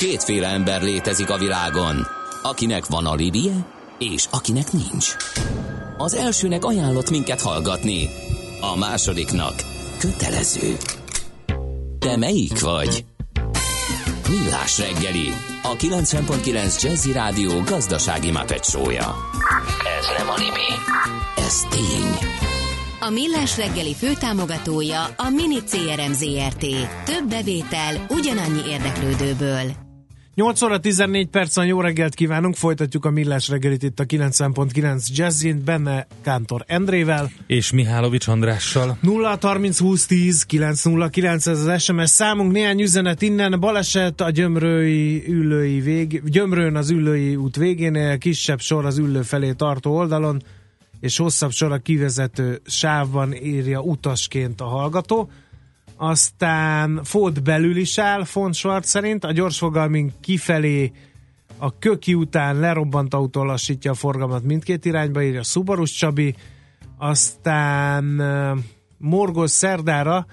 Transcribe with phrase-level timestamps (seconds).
[0.00, 2.06] Kétféle ember létezik a világon,
[2.42, 3.66] akinek van alibije,
[3.98, 5.16] és akinek nincs.
[5.96, 8.08] Az elsőnek ajánlott minket hallgatni,
[8.60, 9.54] a másodiknak
[9.98, 10.76] kötelező.
[11.98, 13.04] Te melyik vagy?
[14.28, 15.28] Millás reggeli,
[15.62, 19.16] a 90.9 Jazzy Rádió gazdasági mapetsója.
[19.98, 20.70] Ez nem animi,
[21.36, 22.28] ez tény.
[23.00, 26.66] A Millás reggeli főtámogatója a Mini CRM Zrt.
[27.04, 29.88] Több bevétel ugyanannyi érdeklődőből.
[30.40, 35.62] 8 óra 14 percen jó reggelt kívánunk, folytatjuk a Millás reggelit itt a 90.9 Jazzin,
[35.64, 37.30] benne Kántor Endrével.
[37.46, 38.98] És Mihálovics Andrással.
[39.00, 45.24] 0 30 20 10 909 ez az SMS számunk, néhány üzenet innen, baleset a gyömrői
[45.28, 50.42] ülői vég, gyömrőn az ülői út végénél, kisebb sor az ülő felé tartó oldalon,
[51.00, 55.30] és hosszabb sor a kivezető sávban írja utasként a hallgató.
[56.02, 60.92] Aztán Ford belül is áll, Font Schwarz szerint, a gyorsfogalmink kifelé
[61.58, 66.34] a köki után lerobbant autó lassítja a forgalmat mindkét irányba, írja Szubarus Csabi.
[66.98, 68.04] Aztán
[68.98, 70.26] Morgos szerdára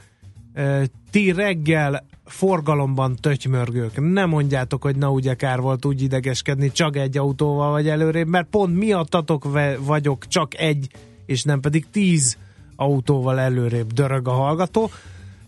[1.11, 4.11] ti reggel forgalomban tötymörgők.
[4.11, 8.47] Nem mondjátok, hogy na ugye kár volt úgy idegeskedni, csak egy autóval vagy előrébb, mert
[8.49, 9.47] pont miattatok
[9.79, 10.89] vagyok csak egy,
[11.25, 12.37] és nem pedig tíz
[12.75, 14.89] autóval előrébb dörög a hallgató.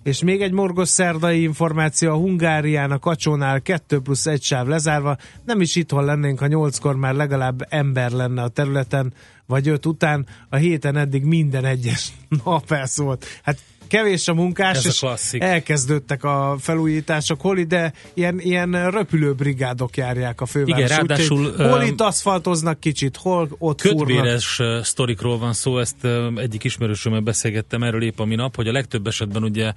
[0.09, 5.17] És még egy morgos szerdai információ, a Hungárián a Kacsónál 2 plusz 1 sáv lezárva,
[5.45, 9.13] nem is itthon lennénk, ha 8-kor már legalább ember lenne a területen,
[9.49, 12.11] vagy 5 után, a héten eddig minden egyes
[12.43, 13.25] nap elszólt.
[13.43, 19.97] Hát kevés a munkás, Ez a és elkezdődtek a felújítások, hol ide ilyen, ilyen röpülőbrigádok
[19.97, 20.77] járják a főváros.
[20.77, 24.07] Igen, ráadásul, Úgyhogy hol itt aszfaltoznak kicsit, hol ott fúrnak.
[24.07, 28.71] Kötvéres ö, sztorikról van szó, ezt egyik ismerősömmel beszélgettem erről épp a minap, hogy a
[28.71, 29.73] legtöbb esetben ugye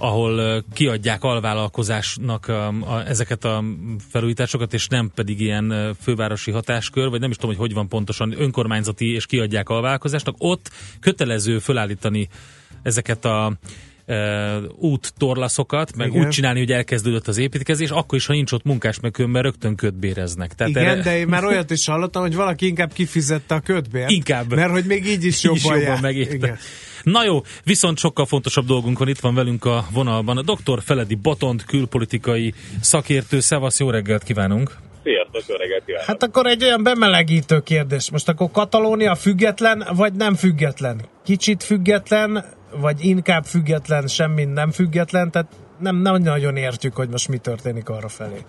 [0.00, 2.52] ahol kiadják alvállalkozásnak
[3.06, 3.64] ezeket a
[4.10, 8.34] felújításokat, és nem pedig ilyen fővárosi hatáskör, vagy nem is tudom, hogy hogy van pontosan
[8.40, 12.28] önkormányzati, és kiadják alvállalkozásnak, ott kötelező fölállítani
[12.82, 13.52] ezeket a
[14.76, 16.20] úttorlaszokat, meg Igen.
[16.20, 19.74] úgy csinálni, hogy elkezdődött az építkezés, akkor is, ha nincs ott munkás, meg különben rögtön
[19.76, 20.54] kötbéreznek.
[20.54, 24.10] Tehát Igen, erre- de én már olyat is hallottam, hogy valaki inkább kifizette a kötbért.
[24.10, 24.54] Inkább.
[24.54, 26.00] Mert hogy még így is jobban, is jobban jár.
[26.00, 26.34] megérte.
[26.34, 26.58] Igen.
[27.02, 30.82] Na jó, viszont sokkal fontosabb dolgunk van, itt van velünk a vonalban a dr.
[30.82, 33.40] Feledi Botond, külpolitikai szakértő.
[33.40, 34.76] Szevasz, jó reggelt kívánunk!
[35.02, 36.06] Sziasztok, jó reggelt kívánok!
[36.06, 38.10] Hát akkor egy olyan bemelegítő kérdés.
[38.10, 41.00] Most akkor Katalónia független, vagy nem független?
[41.24, 42.44] Kicsit független,
[42.76, 47.88] vagy inkább független, semmi nem független, tehát nem, nem nagyon értjük, hogy most mi történik
[47.88, 48.40] arra felé.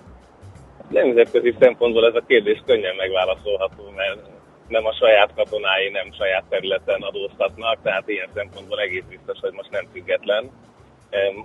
[0.90, 4.20] Nemzetközi szempontból ez a kérdés könnyen megválaszolható, mert
[4.68, 9.72] nem a saját katonái nem saját területen adóztatnak, tehát ilyen szempontból egész biztos, hogy most
[9.72, 10.50] nem független.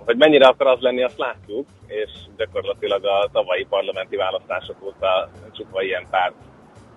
[0.05, 5.81] Hogy mennyire akar az lenni, azt látjuk, és gyakorlatilag a tavalyi parlamenti választások óta csupva
[5.81, 6.35] ilyen párt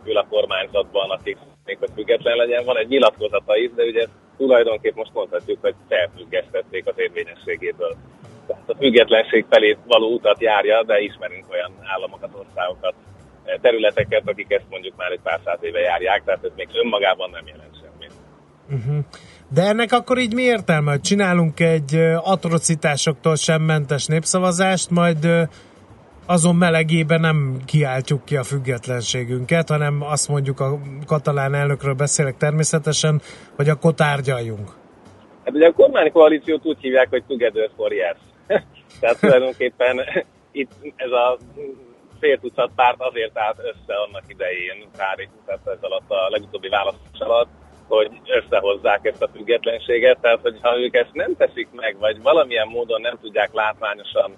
[0.05, 1.37] ül a kormányzatban, akik
[1.70, 2.64] még hogy független legyen.
[2.64, 4.04] Van egy nyilatkozata is, de ugye
[4.36, 7.94] tulajdonképp most mondhatjuk, hogy felfüggesztették az érvényességéből.
[8.47, 12.94] Tehát a függetlenség felé való utat járja, de ismerünk olyan államokat, országokat,
[13.44, 17.31] eh, területeket, akik ezt mondjuk már egy pár száz éve járják, tehát ez még önmagában
[17.31, 18.12] nem jelent semmit.
[19.48, 25.42] De ennek akkor így mi értelme, csinálunk egy ö, atrocitásoktól sem mentes népszavazást, majd ö,
[26.31, 33.21] azon melegében nem kiáltjuk ki a függetlenségünket, hanem azt mondjuk a katalán elnökről beszélek természetesen,
[33.57, 34.69] hogy akkor tárgyaljunk.
[35.45, 38.17] Hát ugye a kormánykoalíciót úgy hívják, hogy Together for Yes.
[39.01, 40.01] Tehát tulajdonképpen
[40.53, 41.39] itt ez a
[42.21, 47.19] fél tucat párt azért állt össze annak idején, pár tehát ez alatt a legutóbbi választás
[47.19, 47.49] alatt,
[47.89, 53.01] hogy összehozzák ezt a függetlenséget, tehát hogyha ők ezt nem teszik meg, vagy valamilyen módon
[53.01, 54.37] nem tudják látványosan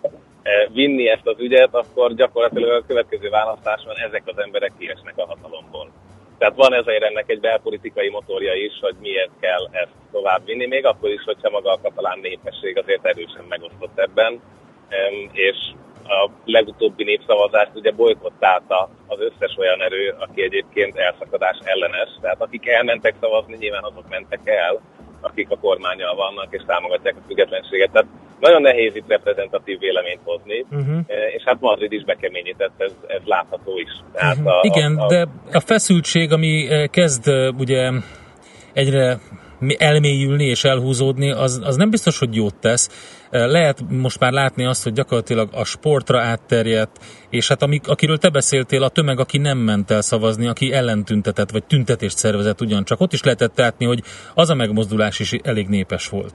[0.73, 5.91] vinni ezt az ügyet, akkor gyakorlatilag a következő választáson ezek az emberek kiesnek a hatalomból.
[6.39, 10.87] Tehát van ezért ennek egy belpolitikai motorja is, hogy miért kell ezt tovább vinni, még
[10.87, 14.41] akkor is, hogyha maga a katalán népesség azért erősen megosztott ebben,
[15.33, 15.57] és
[16.05, 22.09] a legutóbbi népszavazást ugye bolykottálta az összes olyan erő, aki egyébként elszakadás ellenes.
[22.21, 24.81] Tehát akik elmentek szavazni, nyilván azok mentek el,
[25.23, 27.91] akik a kormányal vannak és támogatják a függetlenséget.
[27.93, 28.09] Tehát
[28.41, 30.99] nagyon nehéz itt reprezentatív véleményt hozni, uh-huh.
[31.37, 33.91] és hát Madrid is bekeményített, ez, ez látható is.
[34.13, 37.91] Tehát a, Igen, a, a, de a feszültség, ami eh, kezd eh, ugye
[38.73, 39.19] egyre
[39.79, 42.88] elmélyülni és elhúzódni, az, az nem biztos, hogy jót tesz.
[43.31, 46.99] Eh, Lehet most már látni azt, hogy gyakorlatilag a sportra átterjedt,
[47.31, 51.50] és hát amik, akiről te beszéltél, a tömeg, aki nem ment el szavazni, aki ellentüntetett,
[51.50, 54.00] vagy tüntetést szervezett ugyancsak, ott is lehetett látni, hogy
[54.35, 56.32] az a megmozdulás is elég népes volt.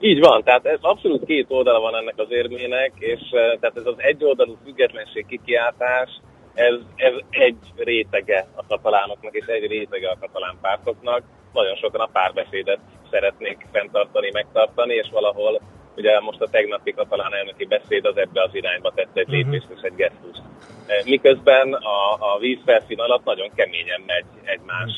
[0.00, 3.94] Így van, tehát ez abszolút két oldala van ennek az érmének, és tehát ez az
[3.96, 6.08] egyoldalú függetlenség kikiáltás,
[6.56, 11.22] ez, ez egy rétege a katalánoknak, és egy rétege a katalán pártoknak.
[11.60, 12.80] Nagyon sokan a párbeszédet
[13.10, 15.60] szeretnék fenntartani, megtartani, és valahol
[15.96, 19.36] ugye most a tegnapi katalán elnöki beszéd az ebbe az irányba tett egy mhm.
[19.36, 20.42] lépést és egy gesztust.
[21.04, 21.98] Miközben a,
[22.34, 24.92] a vízfelszín alatt nagyon keményen megy egymás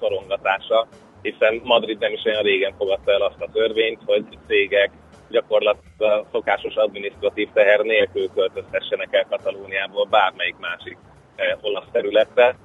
[0.00, 0.86] szorongatása,
[1.22, 4.90] hiszen Madrid nem is olyan régen fogadta el azt a törvényt, hogy cégek
[5.28, 10.96] gyakorlatilag szokásos adminisztratív teher nélkül költözhessenek el Katalóniából bármelyik másik
[11.36, 12.56] eh, olasz területre.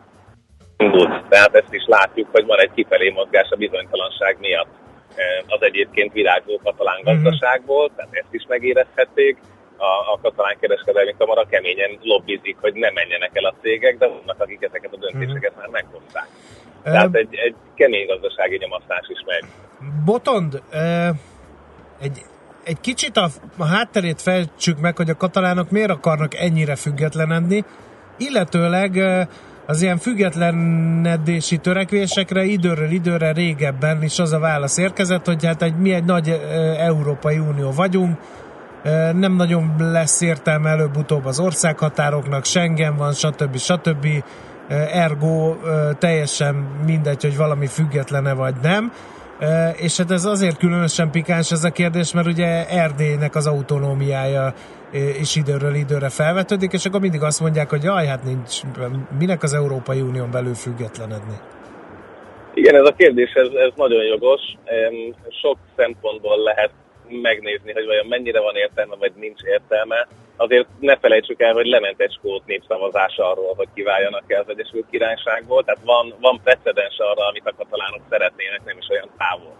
[1.30, 4.74] Tehát ezt is látjuk, hogy van egy kifelé mozgás a bizonytalanság miatt
[5.48, 7.06] az egyébként virágzó katalán mhm.
[7.06, 9.38] gazdaságból, tehát ezt is megérezhették.
[9.78, 14.42] A, a katalán kereskedelmi kamara keményen lobbizik, hogy ne menjenek el a cégek, de vannak,
[14.42, 16.28] akik ezeket a döntéseket már meghozták.
[16.84, 19.44] Tehát egy, egy kemény gazdasági nyomasztás is megy.
[20.06, 20.62] Botond,
[22.02, 22.18] egy,
[22.64, 23.28] egy kicsit a,
[23.58, 27.64] a hátterét felcsük meg, hogy a katalánok miért akarnak ennyire függetlenedni,
[28.18, 28.92] illetőleg
[29.69, 35.75] az ilyen függetlenedési törekvésekre időről időre régebben is az a válasz érkezett, hogy hát egy,
[35.75, 36.42] mi egy nagy
[36.77, 38.18] Európai Unió vagyunk,
[39.13, 43.57] nem nagyon lesz értelme előbb-utóbb az országhatároknak, Schengen van, stb.
[43.57, 44.07] stb
[44.92, 45.56] ergo
[46.00, 46.56] teljesen
[46.86, 48.92] mindegy, hogy valami függetlene vagy nem.
[49.75, 54.54] És hát ez azért különösen pikáns ez a kérdés, mert ugye Erdélynek az autonómiája
[54.94, 58.62] is időről időre felvetődik, és akkor mindig azt mondják, hogy jaj, hát nincs,
[59.19, 61.38] minek az Európai Unión belül függetlenedni?
[62.53, 64.41] Igen, ez a kérdés, ez, ez nagyon jogos.
[65.41, 66.71] Sok szempontból lehet
[67.09, 72.01] megnézni, hogy vajon mennyire van értelme, vagy nincs értelme azért ne felejtsük el, hogy lement
[72.01, 77.27] egy skót népszavazás arról, hogy kiváljanak el az Egyesült Királyságból, tehát van, van precedens arra,
[77.27, 79.56] amit a katalánok szeretnének, nem is olyan távol.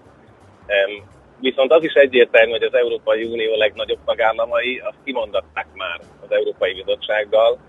[1.40, 6.74] Viszont az is egyértelmű, hogy az Európai Unió legnagyobb tagállamai azt kimondatták már az Európai
[6.74, 7.60] Bizottsággal,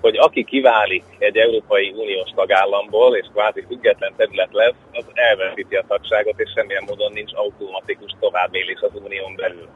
[0.00, 5.84] hogy aki kiválik egy Európai Uniós tagállamból, és kvázi független terület lesz, az elveszíti a
[5.88, 9.68] tagságot, és semmilyen módon nincs automatikus továbbélés az unión belül.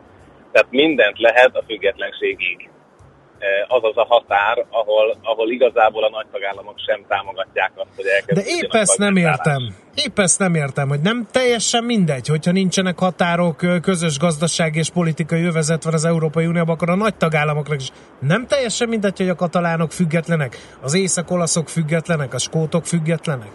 [0.52, 2.68] Tehát mindent lehet a függetlenségig.
[3.44, 8.06] Eh, az az a határ, ahol, ahol igazából a nagy tagállamok sem támogatják azt, hogy
[8.06, 9.62] elkezdődjön De épp ezt nem értem.
[10.06, 15.44] Épp ezt nem értem, hogy nem teljesen mindegy, hogyha nincsenek határok, közös gazdaság és politikai
[15.44, 17.88] övezet van az Európai Unióban, akkor a nagy tagállamoknak is
[18.20, 23.50] nem teljesen mindegy, hogy a katalánok függetlenek, az észak-olaszok függetlenek, a skótok függetlenek.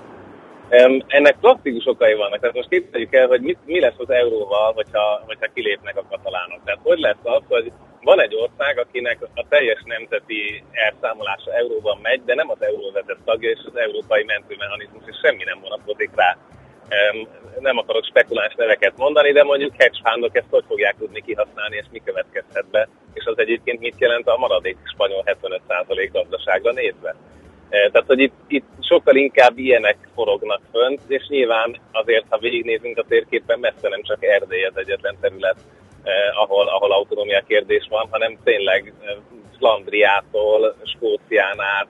[1.07, 2.39] Ennek praktikus okai vannak.
[2.39, 6.59] Tehát most képzeljük el, hogy mi, mi lesz az euróval, hogyha, hogyha kilépnek a katalánok.
[6.65, 7.71] Tehát hogy lesz az, hogy
[8.09, 13.49] van egy ország, akinek a teljes nemzeti elszámolása euróban megy, de nem az euróvezet tagja,
[13.49, 16.37] és az európai mentőmechanizmus, és semmi nem vonatkozik rá.
[17.59, 21.85] Nem akarok spekuláns neveket mondani, de mondjuk hedge fundok ezt hogy fogják tudni kihasználni, és
[21.91, 27.15] mi következhet be, és az egyébként mit jelent a maradék spanyol 75% gazdaságra nézve.
[27.69, 33.05] Tehát, hogy itt, itt sokkal inkább ilyenek forognak fönt, és nyilván azért, ha végignézünk a
[33.07, 35.57] térképen, messze nem csak Erdély az egyetlen terület,
[36.09, 39.15] eh, ahol, ahol autonómia kérdés van, hanem tényleg eh,
[39.57, 41.87] Flandriától, Skócián át,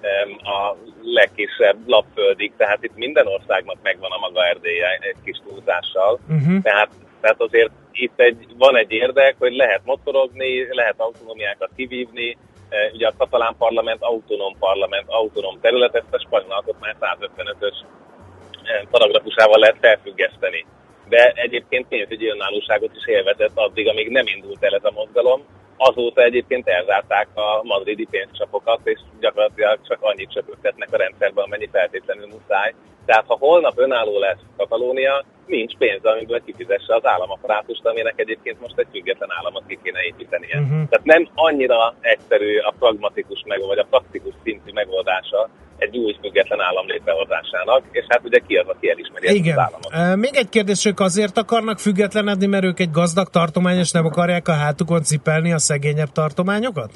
[0.00, 6.18] eh, a legkisebb lapföldig, tehát itt minden országnak megvan a maga erdélye egy kis túlzással.
[6.28, 6.62] Uh-huh.
[6.62, 6.88] Tehát,
[7.20, 12.36] tehát azért itt egy, van egy érdek, hogy lehet motorogni, lehet autonómiákat kivívni,
[12.92, 17.74] ugye a katalán parlament autonóm parlament, autonóm terület, ezt a spanyol alkotmány 155-ös
[18.90, 20.66] paragrafusával lehet felfüggeszteni
[21.08, 25.42] de egyébként pénzügyi önállóságot is élvezett addig, amíg nem indult el ez a mozgalom.
[25.76, 32.26] Azóta egyébként elzárták a madridi pénzcsapokat, és gyakorlatilag csak annyit csöpögtetnek a rendszerben, amennyi feltétlenül
[32.26, 32.74] muszáj.
[33.06, 38.78] Tehát ha holnap önálló lesz Katalónia, nincs pénz, amiből kifizesse az államaparátust, aminek egyébként most
[38.78, 40.58] egy független államot ki kéne építenie.
[40.60, 40.88] Uh-huh.
[40.88, 45.48] Tehát nem annyira egyszerű a pragmatikus meg, vagy a praktikus szintű megoldása
[45.78, 49.58] egy új független állam létrehozásának, és hát ugye ki az, aki elismeri Igen.
[49.58, 50.16] ezt az államot.
[50.16, 54.48] Még egy kérdés, ők azért akarnak függetlenedni, mert ők egy gazdag tartomány, és nem akarják
[54.48, 56.90] a hátukon cipelni a szegényebb tartományokat?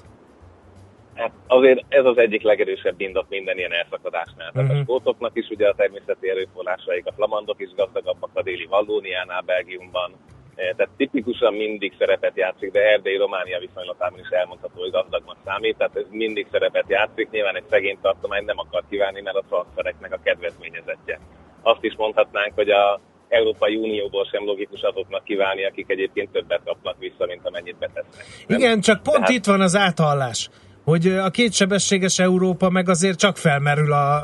[1.14, 4.50] Hát azért ez az egyik legerősebb indok minden ilyen elszakadásnál.
[4.52, 4.80] Tehát uh-huh.
[4.80, 10.10] a skótoknak is ugye a természeti erőforrásaik, a flamandok is gazdagabbak a déli Vallóniánál, Belgiumban,
[10.54, 15.96] tehát tipikusan mindig szerepet játszik, de Erdély Románia viszonylatában is elmondható, hogy gazdagnak számít, tehát
[15.96, 17.30] ez mindig szerepet játszik.
[17.30, 21.18] Nyilván egy szegény tartomány nem akar kívánni, mert a transfereknek a kedvezményezetje.
[21.62, 26.98] Azt is mondhatnánk, hogy a Európai Unióból sem logikus azoknak kívánni, akik egyébként többet kapnak
[26.98, 28.24] vissza, mint amennyit betesznek.
[28.46, 29.30] Igen, csak pont Tehát...
[29.30, 30.50] itt van az áthallás
[30.84, 34.14] hogy a kétsebességes Európa meg azért csak felmerül a,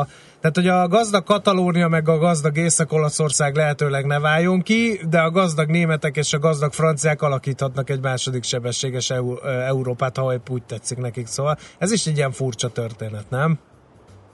[0.00, 0.06] a
[0.40, 5.30] Tehát, hogy a gazdag Katalónia meg a gazdag Észak-Olaszország lehetőleg ne váljon ki, de a
[5.30, 10.62] gazdag németek és a gazdag franciák alakíthatnak egy második sebességes Eur- Európát, ha épp úgy
[10.62, 11.26] tetszik nekik.
[11.26, 13.58] Szóval ez is egy ilyen furcsa történet, nem?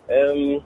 [0.06, 0.62] Um,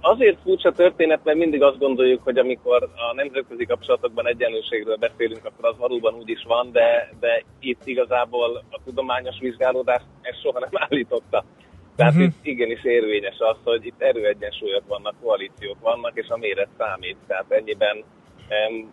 [0.00, 5.68] azért furcsa történet, mert mindig azt gondoljuk, hogy amikor a nemzetközi kapcsolatokban egyenlőségről beszélünk, akkor
[5.68, 10.82] az valóban úgy is van, de, de itt igazából a tudományos vizsgálódás ezt soha nem
[10.88, 11.44] állította.
[11.96, 12.26] Tehát uh-huh.
[12.26, 17.16] itt igenis érvényes az, hogy itt erőegyensúlyok vannak, koalíciók vannak, és a méret számít.
[17.26, 18.04] Tehát ennyiben
[18.68, 18.92] um,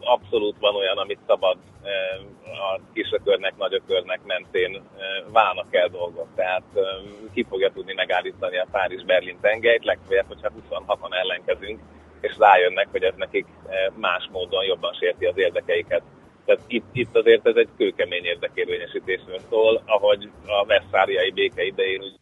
[0.00, 6.28] abszolút van olyan, amit szabad um, a kisökörnek, nagyökörnek mentén um, válnak el dolgok.
[6.34, 11.80] Tehát um, ki fogja tudni megállítani a Párizs-Berlin tengelyt, legfeljebb, hogyha 26-an ellenkezünk,
[12.20, 13.46] és rájönnek, hogy ez nekik
[13.94, 16.02] más módon jobban sérti az érdekeiket.
[16.44, 22.18] Tehát itt, itt azért ez egy kőkemény érdekérvényesítésről szól, ahogy a Veszfáriai béke idején úgy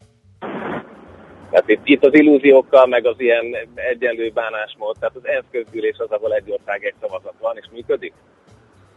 [1.51, 6.11] tehát itt, itt az illúziókkal, meg az ilyen egyenlő bánásmód, tehát az ENSZ közgyűlés az,
[6.11, 8.13] ahol egy ország egy szavazat van, és működik?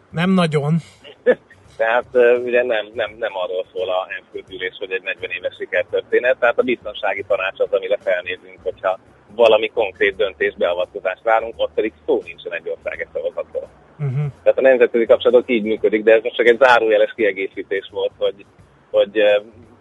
[0.10, 0.76] Nem nagyon.
[1.82, 2.06] tehát
[2.44, 6.60] ugye nem, nem, nem arról szól a ENSZ közgyűlés, hogy egy 40 éves sikertörténet, tehát
[6.60, 9.00] a biztonsági tanács az, amire felnézünk, hogyha
[9.36, 13.70] valami konkrét döntés beavatkozást várunk, ott pedig szó nincsen egy ország egy szavazatról.
[14.00, 14.26] Uh-huh.
[14.44, 18.46] Tehát a nemzetközi kapcsolatok így működik, de ez most csak egy zárójeles kiegészítés volt, hogy,
[18.90, 19.22] hogy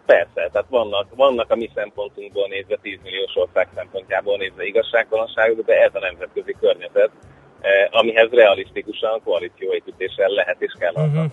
[0.06, 5.74] Persze, tehát vannak, vannak a mi szempontunkból nézve, 10 milliós ország szempontjából nézve igazságtalanságok, de
[5.82, 7.10] ez a nemzetközi környezet,
[7.60, 11.24] eh, amihez realisztikusan koalícióépítéssel lehet és kell uh-huh.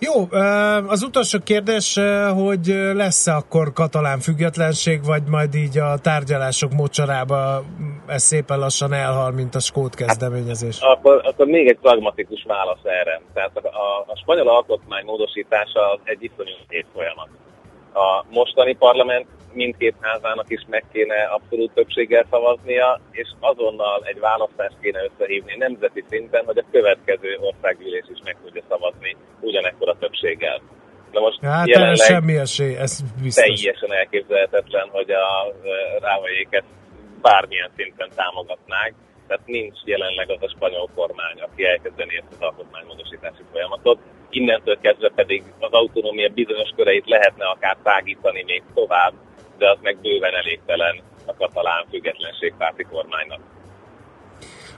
[0.00, 5.98] Jó, eh, az utolsó kérdés, eh, hogy lesz-e akkor katalán függetlenség, vagy majd így a
[5.98, 7.64] tárgyalások mocsarába
[8.06, 10.78] ez szépen lassan elhal, mint a skót kezdeményezés?
[10.80, 13.20] Hát, akkor, akkor még egy pragmatikus válasz erre.
[13.34, 16.54] Tehát a, a, a spanyol alkotmány módosítása egy iszonyú
[16.92, 17.28] folyamat
[17.92, 24.76] a mostani parlament mindkét házának is meg kéne abszolút többséggel szavaznia, és azonnal egy választást
[24.80, 30.60] kéne összehívni nemzeti szinten, hogy a következő országgyűlés is meg tudja szavazni ugyanekkor a többséggel.
[31.12, 33.44] Na most hát jelenleg semmi esély, ez biztos.
[33.44, 35.54] Teljesen elképzelhetetlen, hogy a
[36.00, 36.64] rávajéket
[37.22, 38.94] bármilyen szinten támogatnák,
[39.26, 43.98] tehát nincs jelenleg az a spanyol kormány, aki elkezdeni ezt az alkotmánymódosítási folyamatot
[44.30, 49.12] innentől kezdve pedig az autonómia bizonyos köreit lehetne akár tágítani még tovább,
[49.58, 53.40] de az meg bőven elégtelen a katalán függetlenségpárti kormánynak.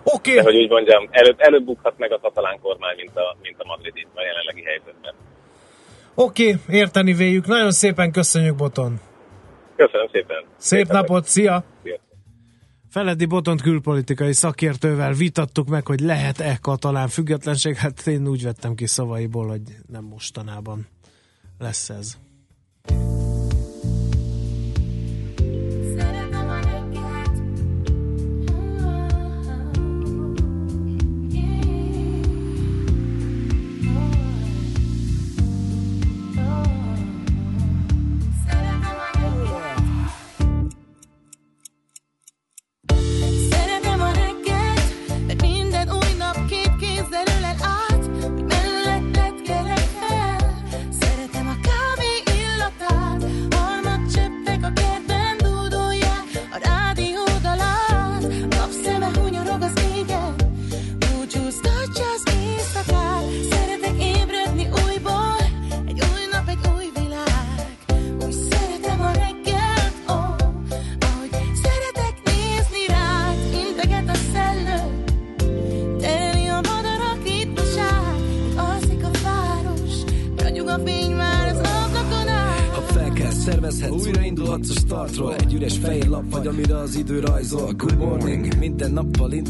[0.04, 0.30] Oké.
[0.30, 0.34] Okay.
[0.34, 3.64] De hogy úgy mondjam, előbb, előbb bukhat meg a katalán kormány, mint a, mint a
[3.66, 5.14] madridi a jelenlegi helyzetben.
[6.14, 7.46] Oké, okay, érteni véljük.
[7.46, 9.00] Nagyon szépen köszönjük, Boton.
[9.76, 10.44] Köszönöm szépen.
[10.56, 11.64] Szép, Szép napot, szia!
[11.82, 11.98] szia.
[12.90, 17.76] Feledi Botont külpolitikai szakértővel vitattuk meg, hogy lehet-e katalán függetlenség.
[17.76, 20.86] Hát én úgy vettem ki szavaiból, hogy nem mostanában
[21.58, 22.18] lesz ez.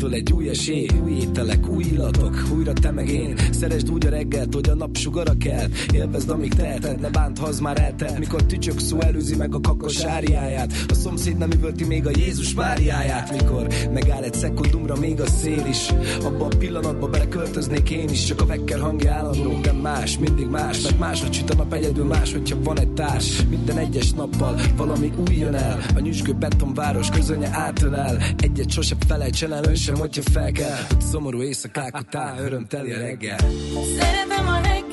[0.01, 3.37] Indul egy új esély Új ételek, új illatok, újra te meg én.
[3.51, 5.69] Szeresd úgy a reggelt, hogy a nap sugara kell.
[5.93, 8.19] Élvezd, amíg teheted, ne bánt, ha már eltelt.
[8.19, 10.73] Mikor tücsök szó előzi meg a kakos áriáját.
[10.89, 13.31] A szomszéd nem üvölti még a Jézus Máriáját.
[13.31, 15.89] Mikor megáll egy szekundumra még a szél is.
[16.23, 18.25] Abba a pillanatba beleköltöznék én is.
[18.25, 20.83] Csak a vekker hangja állandó, de más, mindig más.
[20.83, 23.47] Mert máshogy süt a nap egyedül más, hogyha van egy társ.
[23.49, 25.81] Minden egyes nappal valami új jön el.
[25.97, 28.23] A nyüzsgő betonváros közönye átölel.
[28.39, 30.79] Egyet sose felejtsen el, ön sem, hogyha fel kell.
[31.11, 33.39] Szomorú éjszakák után örömteli a reggel.
[33.99, 34.90] Szeretem a reggel,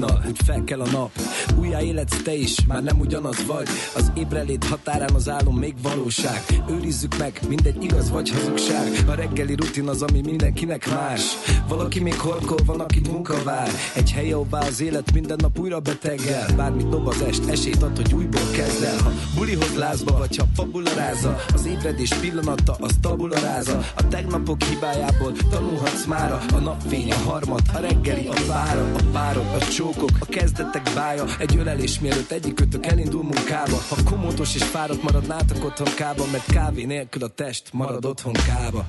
[0.00, 1.10] hajnal, úgy fel kell a nap.
[1.58, 3.68] Újjá életsz te is, már nem ugyanaz vagy.
[3.96, 6.44] Az ébrelét határán az álom még valóság.
[6.70, 9.04] Őrizzük meg, mindegy igaz vagy hazugság.
[9.08, 11.22] A reggeli rutin az, ami mindenkinek más.
[11.68, 13.68] Valaki még horkol, van, aki munka vár.
[13.94, 16.54] Egy hely, ahová az élet minden nap újra betegel.
[16.56, 20.44] Bármit dob az est, esélyt ad, hogy újból kezd el Ha bulihoz lázba, vagy ha
[20.54, 26.40] fabularáza Az ébredés pillanata, az tabularáza A tegnapok hibájából tanulhatsz mára.
[26.54, 31.24] A napfény, a harmad, a reggeli, a vára A párok, a csókok, a kezdetek bája.
[31.38, 33.76] Egy ölelés mielőtt egyikőtök elindul munkába.
[33.88, 38.84] Ha komótos és fáradt maradnátok otthon kába Mert kávé nélkül a test marad otthon kába.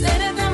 [0.00, 0.45] Szeretem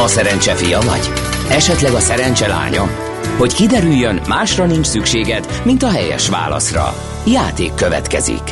[0.00, 1.12] A szerencse fia vagy?
[1.50, 2.86] Esetleg a szerencse lánya?
[3.38, 6.94] Hogy kiderüljön, másra nincs szükséged, mint a helyes válaszra.
[7.26, 8.42] Játék következik.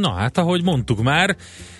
[0.00, 1.36] Na hát, ahogy mondtuk már,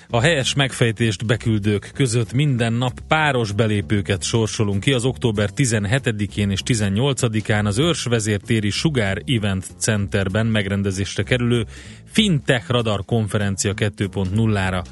[0.08, 6.60] a helyes megfejtést beküldők között minden nap páros belépőket sorsolunk ki az október 17-én és
[6.66, 11.66] 18-án az Őrsvezértéri Sugár Event Centerben megrendezésre kerülő
[12.12, 14.84] Fintech Radar konferencia 2.0-ra.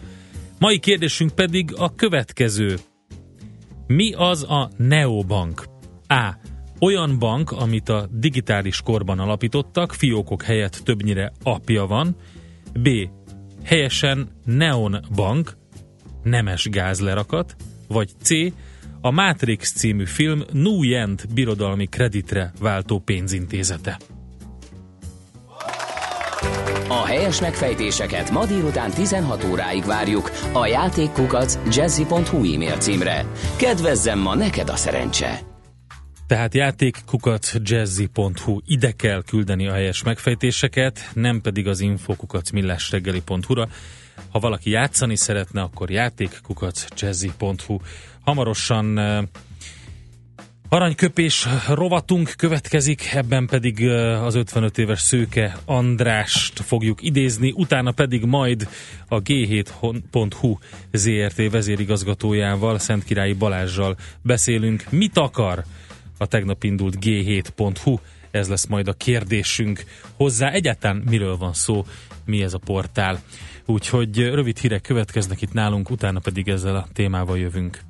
[0.58, 2.76] Mai kérdésünk pedig a következő.
[3.92, 5.64] Mi az a neobank?
[6.06, 6.34] A.
[6.80, 12.16] Olyan bank, amit a digitális korban alapítottak, fiókok helyett többnyire apja van.
[12.72, 12.88] B.
[13.64, 15.56] Helyesen Neon Bank,
[16.22, 17.56] nemes gázlerakat.
[17.88, 18.30] Vagy C.
[19.00, 23.98] A Matrix című film Nuyent birodalmi kreditre váltó pénzintézete.
[26.92, 33.26] A helyes megfejtéseket ma délután 16 óráig várjuk a játékkukac jazzy.hu e-mail címre.
[33.56, 35.40] Kedvezzem ma neked a szerencse!
[36.26, 43.68] Tehát játékkukac jazzy.hu ide kell küldeni a helyes megfejtéseket, nem pedig az infokukac millásreggeli.hu-ra.
[44.30, 47.76] Ha valaki játszani szeretne, akkor játékkukac jazzy.hu.
[48.24, 49.22] Hamarosan eh,
[50.72, 53.88] Aranyköpés rovatunk következik, ebben pedig
[54.22, 58.68] az 55 éves szőke Andrást fogjuk idézni, utána pedig majd
[59.08, 60.58] a G7.hu
[60.92, 65.64] ZRT vezérigazgatójával, Szentkirályi Balázsjal beszélünk, mit akar
[66.18, 67.98] a tegnap indult G7.hu,
[68.30, 69.84] ez lesz majd a kérdésünk
[70.16, 70.50] hozzá.
[70.50, 71.84] Egyáltalán miről van szó,
[72.24, 73.20] mi ez a portál.
[73.66, 77.89] Úgyhogy rövid hírek következnek itt nálunk, utána pedig ezzel a témával jövünk.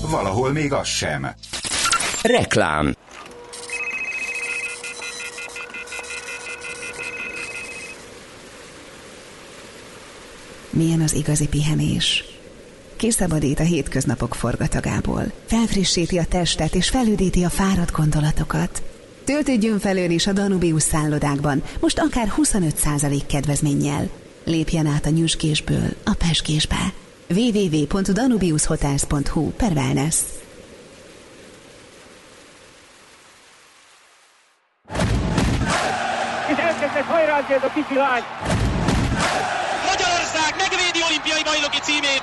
[0.00, 1.26] Valahol még az sem.
[2.22, 2.94] Reklám
[10.70, 12.24] Milyen az igazi pihenés?
[12.96, 15.22] Kiszabadít a hétköznapok forgatagából.
[15.46, 18.82] Felfrissíti a testet és felüdíti a fáradt gondolatokat.
[19.24, 24.08] Töltődjön fel ön is a Danubius szállodákban, most akár 25% kedvezménnyel.
[24.44, 26.92] Lépjen át a nyüskésből a peskésbe.
[27.28, 30.16] www.danubiushotels.hu per wellness.
[36.50, 38.22] és elkezdett hajrázni ez a kicsi lány.
[39.90, 42.22] Magyarország megvédi olimpiai bajnoki címét!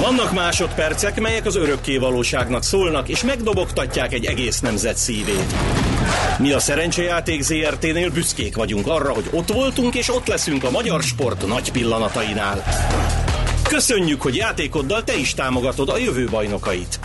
[0.00, 5.54] Vannak másodpercek, melyek az örökké valóságnak szólnak, és megdobogtatják egy egész nemzet szívét.
[6.38, 11.02] Mi a Szerencsejáték ZRT-nél büszkék vagyunk arra, hogy ott voltunk, és ott leszünk a magyar
[11.02, 12.64] sport nagy pillanatainál.
[13.68, 17.00] Köszönjük, hogy játékoddal te is támogatod a jövő bajnokait.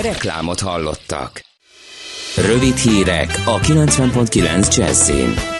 [0.00, 1.44] Reklámot hallottak.
[2.36, 5.53] Rövid hírek a 90.9 Jazzin.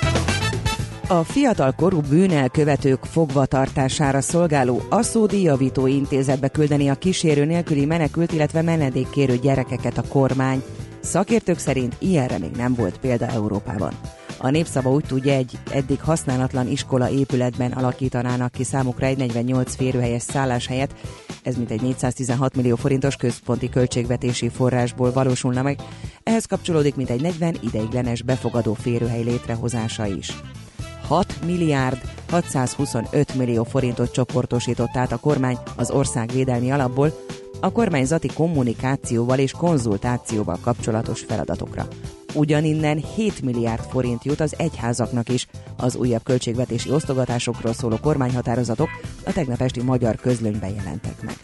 [1.09, 9.37] A fiatal korú bűnelkövetők fogvatartására szolgáló asszódíjavító intézetbe küldeni a kísérő nélküli menekült, illetve menedékkérő
[9.37, 10.63] gyerekeket a kormány.
[11.01, 13.93] Szakértők szerint ilyenre még nem volt példa Európában.
[14.39, 20.23] A népszava úgy tudja, egy eddig használatlan iskola épületben alakítanának ki számukra egy 48 férőhelyes
[20.23, 20.95] szálláshelyet,
[21.43, 25.79] ez mint egy 416 millió forintos központi költségvetési forrásból valósulna meg,
[26.23, 30.33] ehhez kapcsolódik mint egy 40 ideiglenes befogadó férőhely létrehozása is.
[31.09, 37.13] 6 milliárd 625 millió forintot csoportosított át a kormány az országvédelmi alapból
[37.61, 41.87] a kormányzati kommunikációval és konzultációval kapcsolatos feladatokra.
[42.35, 45.47] Ugyaninnen 7 milliárd forint jut az egyházaknak is.
[45.77, 48.89] Az újabb költségvetési osztogatásokról szóló kormányhatározatok
[49.25, 51.37] a tegnap esti magyar közlönyben jelentek meg.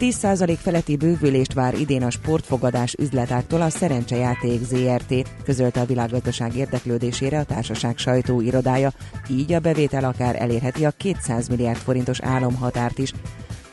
[0.00, 7.38] 10% feletti bővülést vár idén a sportfogadás üzletáktól a Szerencsejáték ZRT, közölte a világgazdaság érdeklődésére
[7.38, 8.92] a társaság sajtóirodája,
[9.30, 13.12] így a bevétel akár elérheti a 200 milliárd forintos álomhatárt is.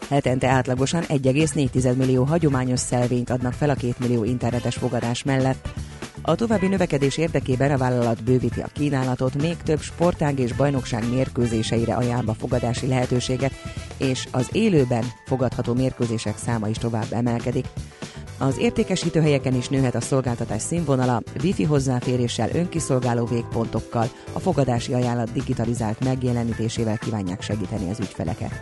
[0.09, 5.69] Hetente átlagosan 1,4 millió hagyományos szelvényt adnak fel a 2 millió internetes fogadás mellett.
[6.27, 11.95] A további növekedés érdekében a vállalat bővíti a kínálatot, még több sportág és bajnokság mérkőzéseire
[11.95, 13.51] ajánlva fogadási lehetőséget,
[13.97, 17.65] és az élőben fogadható mérkőzések száma is tovább emelkedik.
[18.37, 25.31] Az értékesítő helyeken is nőhet a szolgáltatás színvonala, wifi hozzáféréssel, önkiszolgáló végpontokkal, a fogadási ajánlat
[25.31, 28.61] digitalizált megjelenítésével kívánják segíteni az ügyfeleket.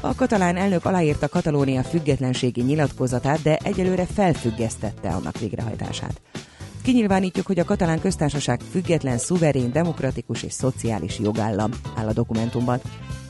[0.00, 6.20] A katalán elnök aláírta Katalónia függetlenségi nyilatkozatát, de egyelőre felfüggesztette annak végrehajtását.
[6.90, 12.80] Kinyilvánítjuk, hogy a katalán köztársaság független, szuverén, demokratikus és szociális jogállam áll a dokumentumban.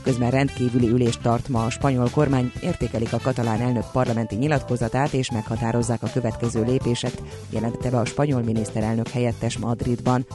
[0.03, 5.31] Közben rendkívüli ülést tart ma a spanyol kormány, értékelik a katalán elnök parlamenti nyilatkozatát és
[5.31, 10.25] meghatározzák a következő lépéseket, jelentette be a spanyol miniszterelnök helyettes Madridban.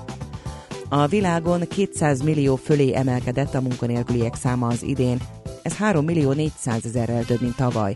[0.89, 5.19] A világon 200 millió fölé emelkedett a munkanélküliek száma az idén,
[5.63, 7.93] ez 3 millió 400 ezerrel több, mint tavaly.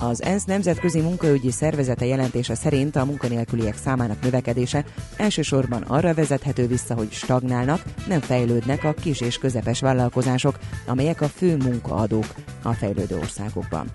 [0.00, 4.84] Az ENSZ nemzetközi munkaügyi szervezete jelentése szerint a munkanélküliek számának növekedése
[5.16, 11.28] elsősorban arra vezethető vissza, hogy stagnálnak, nem fejlődnek a kis és közepes vállalkozások, amelyek a
[11.28, 13.86] fő munkaadók a fejlődő országokban.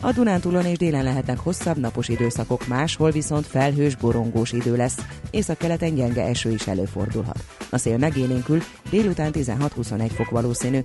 [0.00, 4.98] A Dunántúlon és délen lehetnek hosszabb napos időszakok, máshol viszont felhős, borongós idő lesz.
[5.30, 7.44] Észak-keleten gyenge eső is előfordulhat.
[7.70, 10.80] A szél megélénkül, délután 16-21 fok valószínű.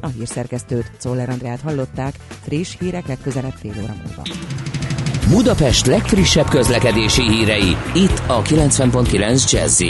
[0.00, 4.22] A hírszerkesztőt, Czoller Andrát hallották, friss hírek legközelebb fél óra múlva.
[5.30, 9.82] Budapest legfrissebb közlekedési hírei, itt a 90.9 jazz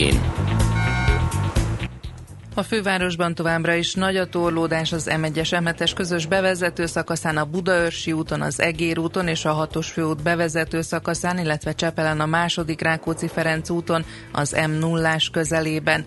[2.58, 8.12] a fővárosban továbbra is nagy a torlódás az M1-es m közös bevezető szakaszán, a Budaörsi
[8.12, 13.70] úton, az Egér úton és a 6-os főút bevezető szakaszán, illetve Csepelen a második Rákóczi-Ferenc
[13.70, 16.04] úton, az m 0 közelében.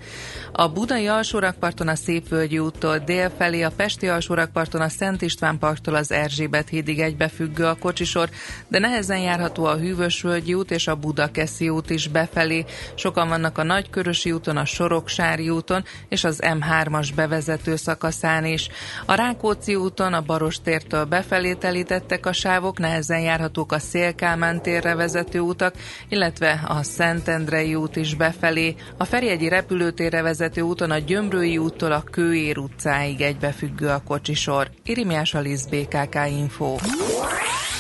[0.52, 5.96] A budai alsórakparton a Szépvölgyi úttól dél felé, a Pesti alsórakparton a Szent István parktól
[5.96, 8.30] az Erzsébet hídig egybefüggő a kocsisor,
[8.68, 12.66] de nehezen járható a Hűvösvölgyi út és a Budakeszi út is befelé.
[12.96, 18.70] Sokan vannak a Nagykörösi úton, a Soroksári úton és az M3-as bevezető szakaszán is.
[19.06, 25.40] A Rákóczi úton a Barostértől befelé telítettek a sávok, nehezen járhatók a Szélkámán térre vezető
[25.40, 25.76] utak,
[26.10, 28.76] illetve a Szentendrei út is befelé.
[28.98, 34.70] A Ferjegyi repülőtérre vezető úton a Gyömrői úttól a Kőér utcáig egybefüggő a kocsisor.
[34.84, 36.76] Irimiás Alisz BKK Info.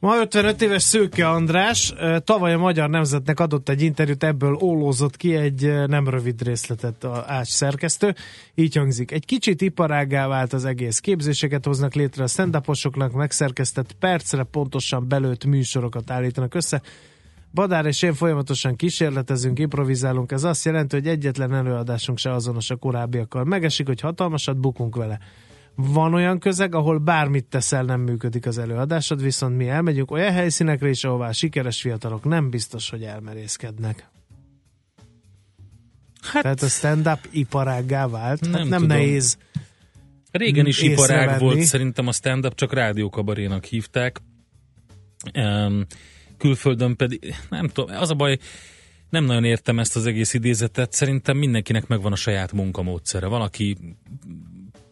[0.00, 5.34] Ma 55 éves Szőke András tavaly a Magyar Nemzetnek adott egy interjút, ebből ólózott ki
[5.34, 8.14] egy nem rövid részletet a Ács szerkesztő.
[8.54, 9.10] Így hangzik.
[9.10, 10.98] Egy kicsit iparággá vált az egész.
[10.98, 12.60] Képzéseket hoznak létre a stand
[13.12, 16.82] megszerkesztett percre pontosan belőtt műsorokat állítanak össze.
[17.54, 20.32] Badár és én folyamatosan kísérletezünk, improvizálunk.
[20.32, 23.44] Ez azt jelenti, hogy egyetlen előadásunk se azonos a korábbiakkal.
[23.44, 25.18] Megesik, hogy hatalmasat bukunk vele.
[25.74, 30.88] Van olyan közeg, ahol bármit teszel, nem működik az előadásod, viszont mi elmegyünk olyan helyszínekre
[30.88, 34.08] is, ahová sikeres fiatalok nem biztos, hogy elmerészkednek.
[36.22, 38.40] Hát, Tehát a stand-up iparággá vált.
[38.40, 38.96] Nem, hát nem tudom.
[38.96, 39.38] nehéz.
[40.30, 41.42] Régen is iparág észrevenni.
[41.42, 44.20] volt, szerintem a stand-up csak rádiókabarénak hívták.
[45.34, 45.86] Um,
[46.38, 48.38] külföldön pedig, nem tudom, az a baj,
[49.10, 53.26] nem nagyon értem ezt az egész idézetet, szerintem mindenkinek megvan a saját munkamódszere.
[53.26, 53.76] Van, aki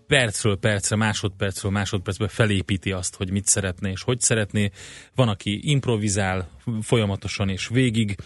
[0.08, 4.70] percről percre, másodpercről másodpercbe felépíti azt, hogy mit szeretné és hogy szeretné.
[5.14, 6.48] Van, aki improvizál
[6.82, 8.16] folyamatosan és végig.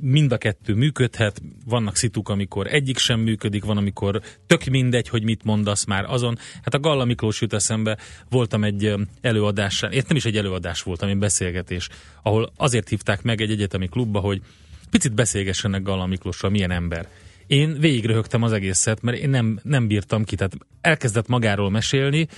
[0.00, 5.22] Mind a kettő működhet, vannak szituk, amikor egyik sem működik, van, amikor tök mindegy, hogy
[5.22, 6.38] mit mondasz már azon.
[6.62, 7.98] Hát a Galla Miklós jut eszembe,
[8.30, 11.88] voltam egy előadásán, ért nem is egy előadás voltam, egy beszélgetés,
[12.22, 14.42] ahol azért hívták meg egy egyetemi klubba, hogy
[14.90, 17.08] picit beszélgessenek Galla Miklósról, milyen ember.
[17.46, 22.28] Én végigröhögtem az egészet, mert én nem, nem bírtam ki, tehát elkezdett magáról mesélni,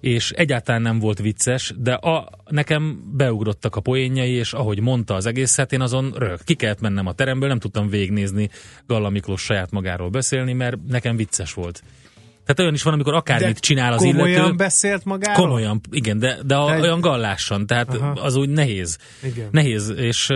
[0.00, 5.26] és egyáltalán nem volt vicces, de a, nekem beugrottak a poénjai, és ahogy mondta az
[5.26, 6.44] egészet, én azon rög.
[6.44, 8.50] Ki kellett mennem a teremből, nem tudtam végignézni
[8.86, 11.82] Galla Miklós saját magáról beszélni, mert nekem vicces volt.
[12.44, 14.54] Tehát olyan is van, amikor akármit De csinál az komolyan illető.
[14.54, 15.44] beszélt magáról?
[15.46, 18.10] Komolyan, igen, de, de a, Egy- olyan gallásan, tehát Aha.
[18.10, 18.98] az úgy nehéz.
[19.22, 19.48] Igen.
[19.50, 20.28] Nehéz, és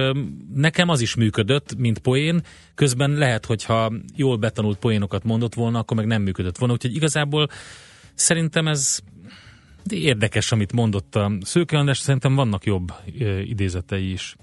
[0.55, 2.43] nekem az is működött, mint poén,
[2.75, 7.49] közben lehet, hogyha jól betanult poénokat mondott volna, akkor meg nem működött volna, úgyhogy igazából
[8.15, 8.99] szerintem ez
[9.91, 12.93] érdekes, amit mondott a Szőke András, szerintem vannak jobb
[13.45, 14.37] idézetei is.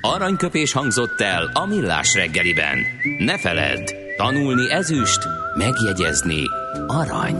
[0.00, 2.78] Aranyköpés hangzott el a millás reggeliben.
[3.18, 6.42] Ne feledd, tanulni ezüst, megjegyezni
[6.86, 7.36] arany.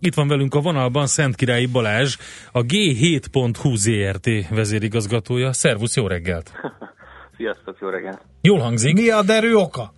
[0.00, 2.16] Itt van velünk a vonalban Szent Királyi Balázs,
[2.52, 5.52] a G7.hu ZRT vezérigazgatója.
[5.52, 6.52] Szervusz, jó reggelt!
[7.36, 8.20] Sziasztok, jó reggelt!
[8.40, 8.94] Jól hangzik.
[8.94, 9.92] Mi a derű oka?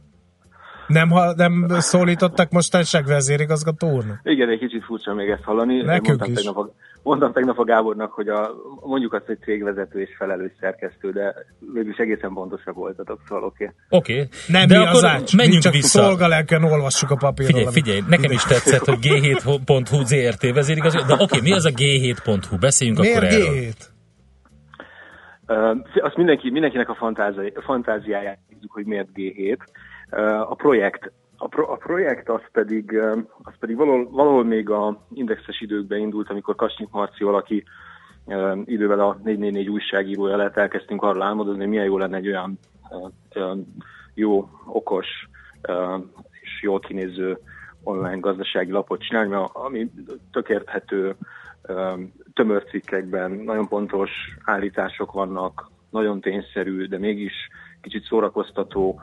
[0.86, 4.20] Nem, ha, nem szólítottak mostan segvezérigazgató úrnak?
[4.22, 5.82] Igen, egy kicsit furcsa még ezt hallani.
[5.82, 6.36] Nekünk mondtam, is.
[6.36, 6.70] Tegnap a,
[7.02, 8.50] mondtam tegnap a Gábornak, hogy a,
[8.82, 11.34] mondjuk azt, hogy cégvezető és felelős szerkesztő, de
[11.72, 13.72] végülis egészen pontosak voltatok, szóval oké.
[13.88, 14.12] Oké.
[14.12, 14.28] Okay.
[14.48, 16.02] Nem De mi akkor az ács, menjünk csak vissza.
[16.02, 17.52] szolgalelken olvassuk a papíron.
[17.52, 21.70] Figyelj, figyelj, nekem is tetszett, hogy g7.hu ZRT vezérigazgató, de oké, okay, mi az a
[21.70, 22.56] g7.hu?
[22.60, 23.46] Beszéljünk Miért akkor erről.
[23.46, 23.72] G7?
[25.48, 29.56] Uh, azt mindenki, mindenkinek a fantázi, fantáziáját nézzük, hogy miért G7.
[30.10, 34.70] Uh, a projekt, a, pro, a projekt az pedig, uh, az pedig valahol, valahol még
[34.70, 37.64] a indexes időkben indult, amikor Kasnyik Marci valaki
[38.24, 42.58] uh, idővel a 444 újságírója lett, elkezdtünk arról álmodozni, hogy milyen jó lenne egy olyan
[43.34, 43.58] uh,
[44.14, 45.06] jó, okos
[46.40, 47.38] és jól kinéző
[47.82, 49.90] online gazdasági lapot csinálni, ami
[50.32, 51.16] tök érthető,
[51.68, 54.10] um, tömör cikkekben, nagyon pontos
[54.44, 57.32] állítások vannak, nagyon tényszerű, de mégis
[57.80, 59.00] kicsit szórakoztató,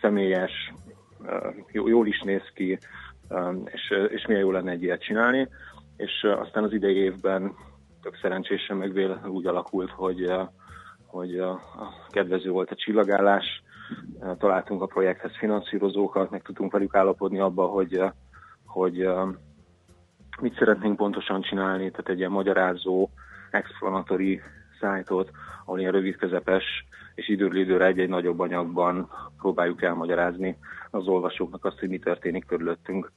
[0.00, 0.72] személyes,
[1.72, 2.78] jól is néz ki,
[3.28, 5.48] um, és, és milyen jó lenne egy ilyet csinálni.
[5.96, 7.54] És uh, aztán az idei évben
[8.02, 10.48] tök szerencsésen meg úgy alakult, hogy, uh,
[11.06, 13.62] hogy uh, a kedvező volt a csillagállás,
[14.38, 18.02] találtunk a projekthez finanszírozókat, meg tudtunk velük állapodni abba, hogy,
[18.66, 19.08] hogy
[20.40, 23.10] mit szeretnénk pontosan csinálni, tehát egy ilyen magyarázó,
[23.50, 24.40] explanatory
[24.80, 25.30] szájtot,
[25.64, 26.64] ahol ilyen rövid, közepes
[27.14, 30.56] és időről időre egy-egy nagyobb anyagban próbáljuk elmagyarázni
[30.90, 33.12] az olvasóknak azt, hogy mi történik körülöttünk.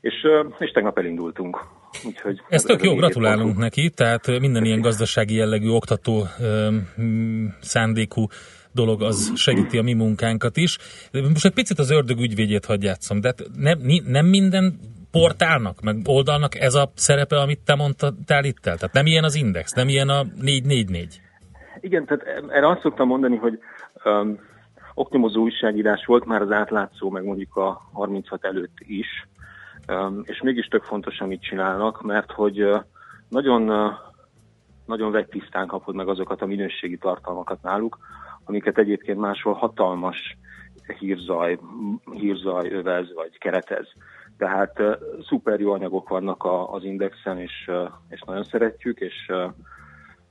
[0.00, 0.14] És,
[0.58, 1.66] és tegnap elindultunk.
[2.04, 8.26] Úgyhogy Ez tök jó, gratulálunk neki, tehát minden ilyen gazdasági jellegű, oktató öm, szándékú
[8.72, 10.78] dolog az segíti a mi munkánkat is.
[11.12, 14.78] Most egy picit az ördög ügyvédjét hagy játszom, de hát nem, nem minden
[15.10, 18.76] portálnak, meg oldalnak ez a szerepe, amit te mondtál itt el?
[18.76, 21.20] Tehát nem ilyen az Index, nem ilyen a 444.
[21.80, 23.58] Igen, tehát erre azt szoktam mondani, hogy
[24.04, 24.38] um,
[24.94, 29.28] oknyomozó újságírás volt már az átlátszó, meg mondjuk a 36 előtt is,
[29.88, 32.82] um, és mégis tök fontos, amit csinálnak, mert hogy uh,
[33.28, 33.92] nagyon, uh,
[34.86, 37.98] nagyon vegytisztán kapod meg azokat a minőségi tartalmakat náluk,
[38.44, 40.36] amiket egyébként máshol hatalmas
[40.98, 41.58] hírzaj,
[42.12, 43.86] hírzaj övez vagy keretez.
[44.36, 44.94] Tehát uh,
[45.26, 49.52] szuper jó anyagok vannak a, az Indexen, és, uh, és nagyon szeretjük, és uh,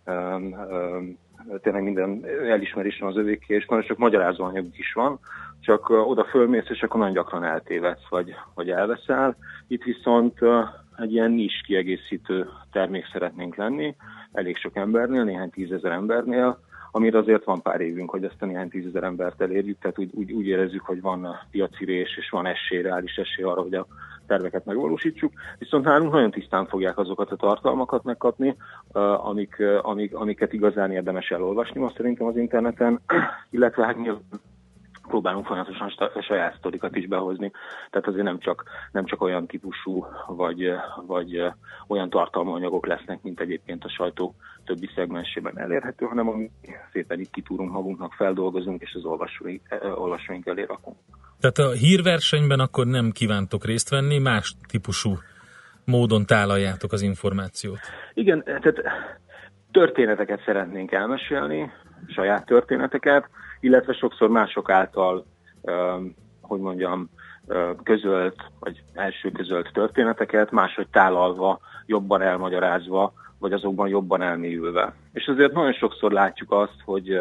[0.07, 1.17] um, um,
[1.61, 5.19] tényleg minden elismerésem az övéké, és nagyon sok magyarázó anyaguk is van,
[5.59, 9.35] csak oda fölmész, és akkor nagyon gyakran eltévedsz, vagy, vagy elveszel.
[9.67, 10.39] Itt viszont
[10.97, 13.95] egy ilyen nis kiegészítő termék szeretnénk lenni,
[14.31, 16.59] elég sok embernél, néhány tízezer embernél,
[16.91, 20.31] amire azért van pár évünk, hogy ezt a néhány tízezer embert elérjük, tehát úgy, úgy,
[20.31, 23.87] úgy érezzük, hogy van piacirés, és van esély, reális esély arra, hogy a
[24.27, 25.33] terveket megvalósítsuk.
[25.59, 28.55] Viszont nálunk nagyon tisztán fogják azokat a tartalmakat megkapni,
[29.17, 33.01] amik, amik, amiket igazán érdemes elolvasni most szerintem az interneten,
[33.49, 34.21] illetve hát nyilván
[35.07, 37.51] próbálunk folyamatosan saját sztorikat is behozni.
[37.89, 40.71] Tehát azért nem csak, nem csak olyan típusú, vagy,
[41.05, 41.43] vagy
[41.87, 44.35] olyan tartalmanyagok lesznek, mint egyébként a sajtó
[44.65, 46.51] többi szegmensében elérhető, hanem amit
[46.91, 49.61] szépen itt kitúrunk magunknak, feldolgozunk, és az olvasóink,
[49.95, 50.97] olvasóink elé rakunk.
[51.39, 55.17] Tehát a hírversenyben akkor nem kívántok részt venni, más típusú
[55.85, 57.79] módon tálaljátok az információt.
[58.13, 58.81] Igen, tehát
[59.71, 61.71] történeteket szeretnénk elmesélni,
[62.07, 65.25] saját történeteket, illetve sokszor mások által,
[66.41, 67.09] hogy mondjam,
[67.83, 74.93] közölt, vagy első közölt történeteket, máshogy tálalva, jobban elmagyarázva, vagy azokban jobban elmélyülve.
[75.13, 77.19] És azért nagyon sokszor látjuk azt, hogy,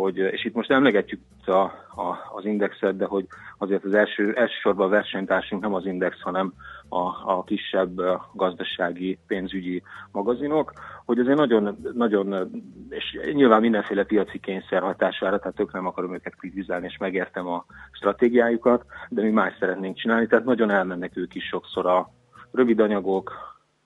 [0.00, 3.26] hogy és itt most emlegetjük a, a, az indexet, de hogy
[3.58, 6.52] azért az első, elsősorban a versenytársunk nem az index, hanem
[6.88, 8.00] a, a kisebb
[8.34, 9.82] gazdasági, pénzügyi
[10.12, 10.72] magazinok,
[11.04, 12.50] hogy azért nagyon, nagyon,
[12.88, 17.64] és nyilván mindenféle piaci kényszer hatására, tehát tök nem akarom őket kritizálni, és megértem a
[17.92, 22.10] stratégiájukat, de mi más szeretnénk csinálni, tehát nagyon elmennek ők is sokszor a
[22.52, 23.32] rövid anyagok,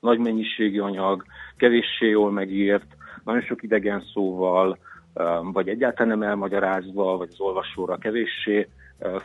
[0.00, 1.24] nagy mennyiségű anyag,
[1.56, 4.78] kevéssé jól megírt, nagyon sok idegen szóval,
[5.52, 8.68] vagy egyáltalán nem elmagyarázva, vagy az olvasóra kevéssé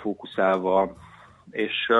[0.01, 0.95] fókuszálva,
[1.51, 1.91] és,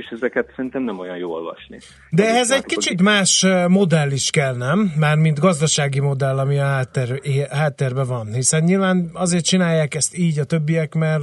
[0.00, 1.78] és ezeket szerintem nem olyan jó olvasni.
[2.10, 4.92] De ehhez egy kicsit más modell is kell, nem?
[4.98, 7.20] Mármint gazdasági modell, ami a háttér,
[7.50, 8.26] háttérben van.
[8.26, 11.22] Hiszen nyilván azért csinálják ezt így a többiek, mert,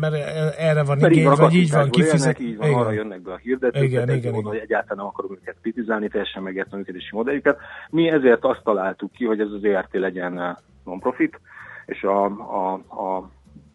[0.00, 0.14] mert
[0.58, 2.40] erre van Mert igény, van vagy így van kifizet.
[2.40, 4.32] így van, arra jönnek be a hirdetők, Igen, igen, igen.
[4.32, 7.58] hogy egyáltalán nem akarom őket kritizálni, teljesen megértem működési modelljüket.
[7.90, 11.40] Mi ezért azt találtuk ki, hogy ez az ERT legyen non-profit,
[11.86, 13.30] és a, a, a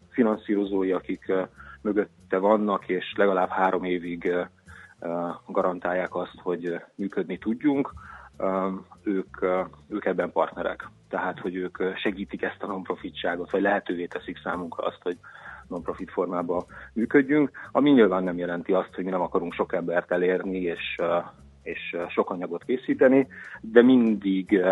[0.10, 1.46] finanszírozói, akik eh,
[2.30, 4.34] mögötte vannak, és legalább három évig
[5.48, 7.94] garantálják azt, hogy működni tudjunk,
[9.04, 9.46] ők,
[9.90, 10.90] ők ebben partnerek.
[11.10, 15.18] Tehát, hogy ők segítik ezt a non-profitságot, vagy lehetővé teszik számunkra azt, hogy,
[15.68, 20.62] non-profit formában működjünk, ami nyilván nem jelenti azt, hogy mi nem akarunk sok embert elérni
[20.62, 20.96] és,
[21.64, 23.28] és sok anyagot készíteni,
[23.62, 24.66] de mindig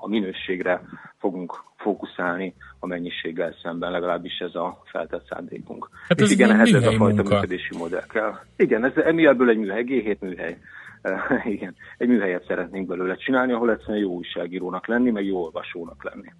[0.00, 0.82] a minőségre
[1.18, 5.88] fogunk fókuszálni a mennyiséggel szemben, legalábbis ez a feltett szándékunk.
[6.08, 7.34] Hát ez igen, ehhez ez a fajta munka.
[7.34, 8.32] működési modell kell.
[8.56, 10.58] Igen, ez ebből egy műhely, G7 műhely.
[11.02, 16.04] Uh, igen, egy műhelyet szeretnénk belőle csinálni, ahol egyszerűen jó újságírónak lenni, meg jó olvasónak
[16.04, 16.32] lenni.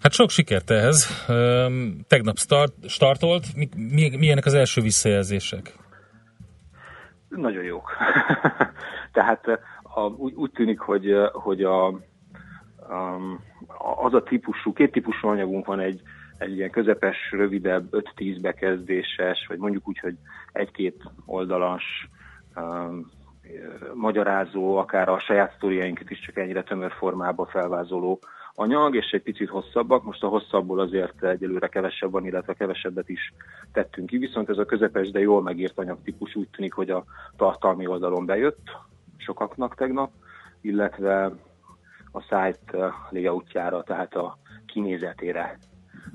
[0.00, 1.26] Hát sok sikert ehhez.
[2.08, 3.44] Tegnap start, startolt.
[3.54, 5.74] Mi, mi, milyenek az első visszajelzések?
[7.28, 7.90] Nagyon jók.
[9.12, 12.00] Tehát eh, a, úgy, úgy tűnik, hogy, hogy a,
[12.90, 13.40] um,
[14.02, 16.00] az a típusú, két típusú anyagunk van, egy,
[16.38, 20.14] egy ilyen közepes, rövidebb, 5-10 bekezdéses, vagy mondjuk úgy, hogy
[20.52, 22.08] egy-két oldalas
[22.56, 23.10] um,
[23.94, 28.18] magyarázó, akár a saját sztoriainkat is csak ennyire tömör formába felvázoló
[28.54, 30.04] anyag, és egy picit hosszabbak.
[30.04, 33.34] Most a hosszabbból azért egyelőre kevesebb van, illetve kevesebbet is
[33.72, 37.04] tettünk ki, viszont ez a közepes, de jól megírt anyagtípus úgy tűnik, hogy a
[37.36, 38.70] tartalmi oldalon bejött
[39.16, 40.10] sokaknak tegnap,
[40.60, 41.32] illetve
[42.12, 45.58] a site eh, layoutjára, tehát a kinézetére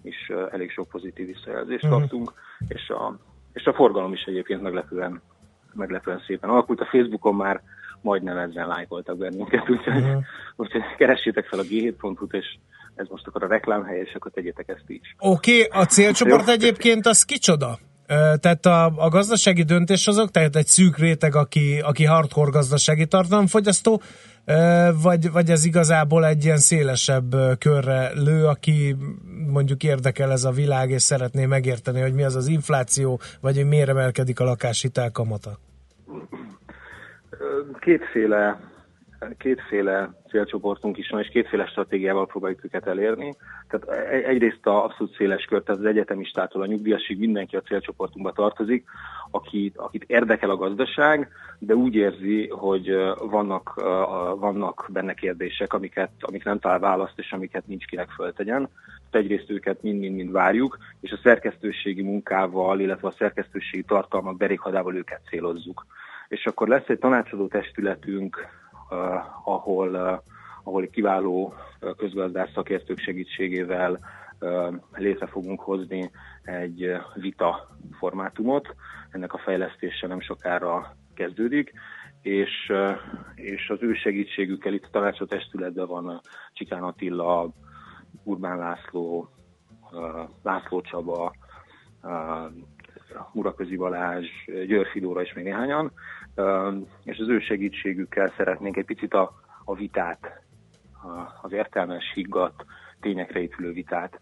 [0.03, 1.91] is eh, elég sok pozitív visszajelzést Mhm.
[1.93, 2.33] kaptunk,
[2.67, 3.17] és a,
[3.53, 5.21] és a forgalom is egyébként meglepően,
[5.73, 6.79] meglepően szépen alakult.
[6.81, 7.61] A Facebookon már
[8.01, 10.17] majdnem ezzel lájkoltak bennünket, úgyhogy, Mhm.
[10.55, 12.57] úgyhogy keressétek fel a g7.hu-t, és
[12.95, 15.15] ez most akkor a reklámhely, és akkor tegyétek ezt is.
[15.19, 17.77] Oké, okay, a célcsoport egyébként az kicsoda?
[18.39, 24.01] Tehát a, a gazdasági döntéshozók, tehát egy szűk réteg, aki, aki hardcore gazdasági tartalomfogyasztó,
[25.01, 28.95] vagy, vagy ez igazából egy ilyen szélesebb körre lő, aki
[29.47, 33.67] mondjuk érdekel ez a világ, és szeretné megérteni, hogy mi az az infláció, vagy hogy
[33.67, 35.59] miért emelkedik a lakáshitel kamata?
[37.79, 38.59] Kétféle,
[39.37, 43.35] kétféle célcsoportunk is van, és kétféle stratégiával próbáljuk őket elérni.
[43.67, 48.31] Tehát e- egyrészt a abszolút széles kör, tehát az egyetemistától a nyugdíjasig mindenki a célcsoportunkba
[48.31, 48.85] tartozik,
[49.31, 52.95] akit, akit érdekel a gazdaság, de úgy érzi, hogy
[53.29, 53.73] vannak,
[54.39, 58.69] vannak benne kérdések, amiket, amik nem talál választ, és amiket nincs kinek föltegyen.
[59.09, 65.21] Tehát egyrészt őket mind-mind-mind várjuk, és a szerkesztőségi munkával, illetve a szerkesztőségi tartalmak berékhadával őket
[65.29, 65.85] célozzuk
[66.27, 68.47] és akkor lesz egy tanácsadó testületünk,
[69.43, 70.19] ahol, uh,
[70.63, 73.99] ahol kiváló uh, közgazdász szakértők segítségével
[74.93, 76.11] létre fogunk hozni
[76.43, 78.75] egy vita formátumot.
[79.11, 81.73] Ennek a fejlesztése nem sokára kezdődik,
[82.21, 82.71] és,
[83.35, 86.21] és az ő segítségükkel itt a testületben van
[86.53, 87.49] Csikán Attila,
[88.23, 89.29] Urbán László,
[90.43, 91.33] László Csaba,
[93.33, 95.91] Muraközi Balázs, Györfi Dóra és még néhányan,
[97.03, 99.33] és az ő segítségükkel szeretnénk egy picit a,
[99.63, 100.41] a vitát,
[101.41, 102.65] az értelmes, higgadt,
[102.99, 104.19] tényekre épülő vitát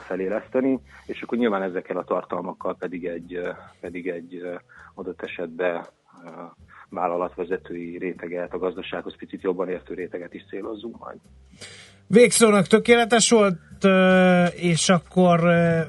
[0.00, 3.40] feléleszteni, és akkor nyilván ezekkel a tartalmakkal pedig egy,
[3.80, 4.42] pedig egy
[4.94, 5.86] adott esetben
[6.88, 11.18] vállalatvezetői réteget, a gazdasághoz picit jobban értő réteget is célozzunk majd.
[12.06, 13.58] Végszónak tökéletes volt,
[14.54, 15.40] és akkor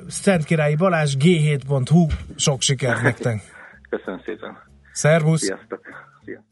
[0.08, 3.42] Szentkirályi Balázs g7.hu sok sikert nektek.
[3.90, 4.73] Köszönöm szépen.
[4.94, 5.42] Szervusz!
[5.42, 5.80] Sziasztok!
[6.26, 6.44] Szia.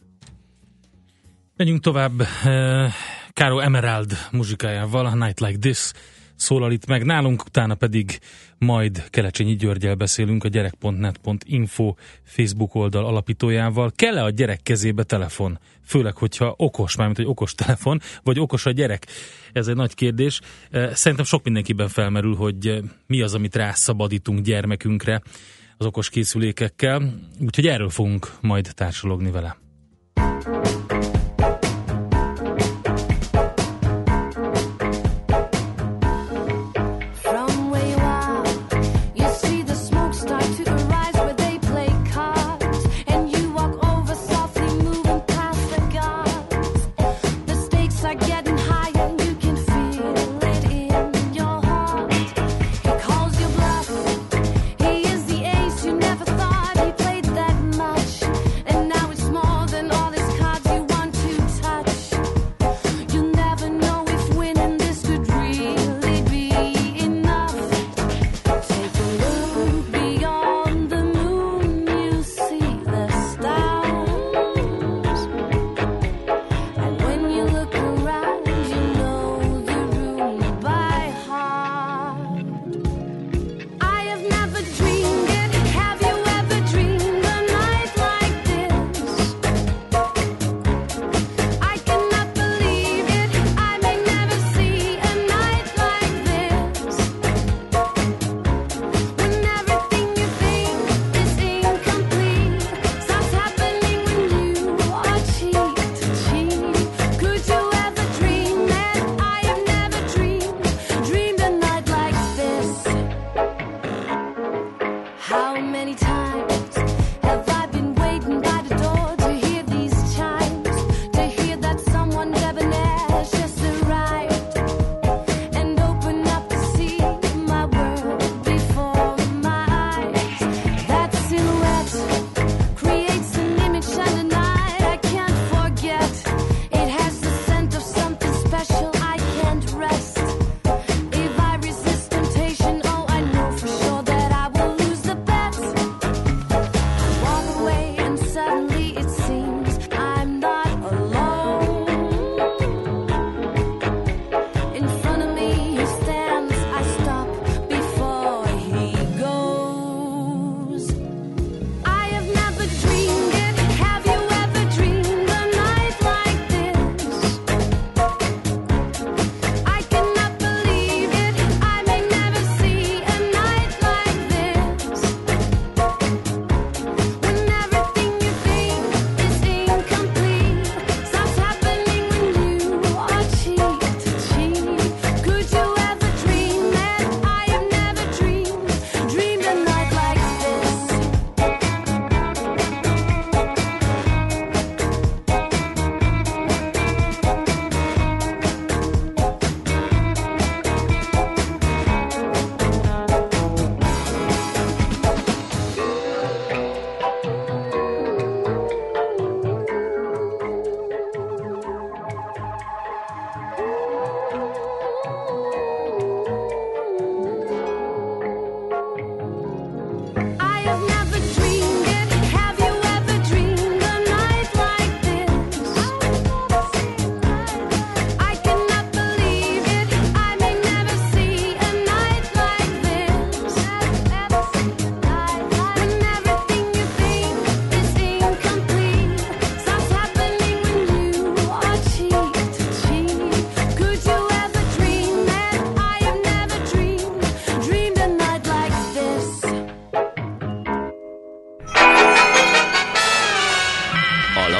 [1.55, 2.93] Megyünk tovább eh,
[3.33, 5.91] Káro Emerald muzsikájával, a Night Like This
[6.35, 8.19] szólal itt meg nálunk, utána pedig
[8.57, 13.91] majd Kelecsényi Györgyel beszélünk a gyerek.net.info Facebook oldal alapítójával.
[13.95, 15.59] Kell-e a gyerek kezébe telefon?
[15.85, 19.07] Főleg, hogyha okos, mármint hogy okos telefon, vagy okos a gyerek?
[19.53, 20.41] Ez egy nagy kérdés.
[20.69, 25.21] Eh, Szerintem sok mindenkiben felmerül, hogy eh, mi az, amit rászabadítunk gyermekünkre
[25.81, 29.57] az okos készülékekkel, úgyhogy erről fogunk majd társalogni vele.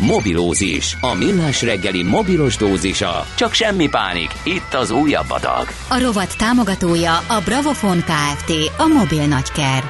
[0.00, 3.24] Mobilózis, a millás reggeli mobilos dózisa.
[3.36, 5.66] Csak semmi pánik, itt az újabb adag.
[5.88, 8.50] A rovat támogatója a Bravofon Kft.
[8.78, 9.82] A mobil nagyker.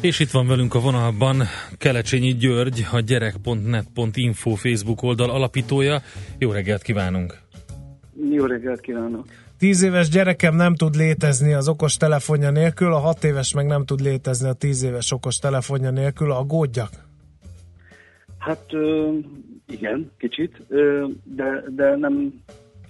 [0.00, 1.42] És itt van velünk a vonalban
[1.78, 6.02] Kelecsényi György, a gyerek.net.info Facebook oldal alapítója.
[6.38, 7.38] Jó reggelt kívánunk!
[8.30, 9.26] Jó reggelt kívánok!
[9.58, 13.84] Tíz éves gyerekem nem tud létezni az okos telefonja nélkül, a hat éves meg nem
[13.84, 16.32] tud létezni a tíz éves okos telefonja nélkül.
[16.32, 16.90] Aggódjak?
[18.38, 18.66] Hát
[19.68, 20.62] igen, kicsit,
[21.24, 22.42] de, de nem,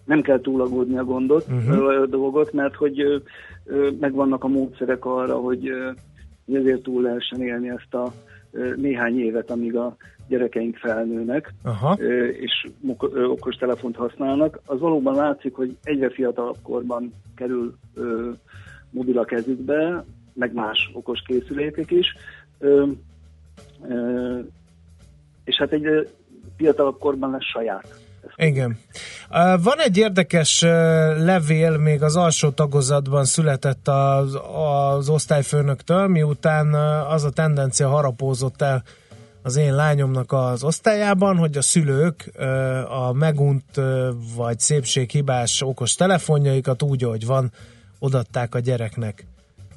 [0.05, 2.03] nem kell túlagódni a gondot, uh-huh.
[2.03, 3.23] a dolgot, mert hogy
[4.01, 5.71] megvannak a módszerek arra, hogy,
[6.53, 8.13] ezért túl lehessen élni ezt a
[8.77, 9.97] néhány évet, amíg a
[10.29, 11.93] gyerekeink felnőnek, Aha.
[12.33, 12.67] és
[13.29, 14.61] okos telefont használnak.
[14.67, 17.75] Az valóban látszik, hogy egyre fiatalabb korban kerül
[18.91, 22.17] mobil a kezükbe, meg más okos készülékek is.
[25.45, 26.03] És hát egyre
[26.57, 28.05] fiatalabb korban lesz saját.
[28.37, 28.79] Igen.
[29.63, 30.61] Van egy érdekes
[31.19, 36.75] levél, még az alsó tagozatban született az, az osztályfőnöktől, miután
[37.09, 38.83] az a tendencia harapózott el
[39.47, 42.31] az én lányomnak az osztályában, hogy a szülők
[42.89, 43.81] a megunt
[44.37, 47.53] vagy szépséghibás okos telefonjaikat úgy, ahogy van,
[47.99, 49.27] odatták a gyereknek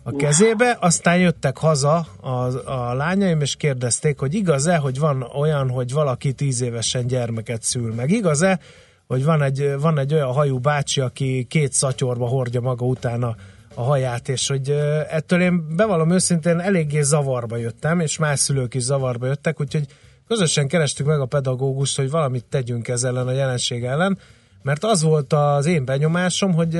[0.03, 2.29] a kezébe, aztán jöttek haza a,
[2.69, 7.93] a lányaim, és kérdezték, hogy igaz-e, hogy van olyan, hogy valaki tíz évesen gyermeket szül,
[7.93, 8.09] meg.
[8.09, 8.59] Igaz-e,
[9.07, 13.35] hogy van egy, van egy olyan hajú bácsi, aki két szatyorba hordja maga utána
[13.79, 14.69] a haját, és hogy
[15.09, 19.85] ettől én bevallom őszintén eléggé zavarba jöttem, és más szülők is zavarba jöttek, úgyhogy
[20.27, 24.17] közösen kerestük meg a pedagógust, hogy valamit tegyünk ez ellen a jelenség ellen,
[24.61, 26.75] mert az volt az én benyomásom, hogy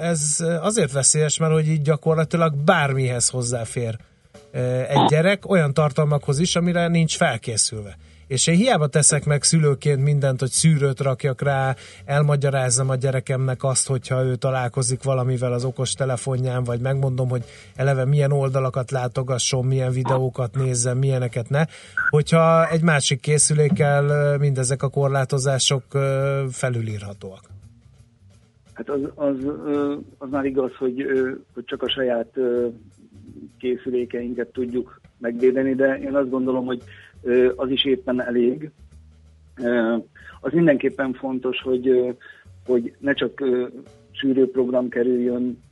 [0.00, 3.98] ez azért veszélyes, mert hogy így gyakorlatilag bármihez hozzáfér
[4.88, 7.96] egy gyerek, olyan tartalmakhoz is, amire nincs felkészülve.
[8.26, 13.88] És én hiába teszek meg szülőként mindent, hogy szűrőt rakjak rá, elmagyarázzam a gyerekemnek azt,
[13.88, 17.42] hogyha ő találkozik valamivel az okos telefonján, vagy megmondom, hogy
[17.76, 21.64] eleve milyen oldalakat látogasson, milyen videókat nézzen, milyeneket ne.
[22.10, 25.82] Hogyha egy másik készülékkel mindezek a korlátozások
[26.50, 27.42] felülírhatóak.
[28.72, 29.36] Hát az, az,
[30.18, 31.06] az már igaz, hogy,
[31.54, 32.38] hogy csak a saját
[33.58, 36.82] készülékeinket tudjuk megvédeni, de én azt gondolom, hogy
[37.56, 38.70] az is éppen elég.
[40.40, 42.16] Az mindenképpen fontos, hogy,
[42.66, 43.66] hogy ne csak ö,
[44.10, 45.62] sűrőprogram kerüljön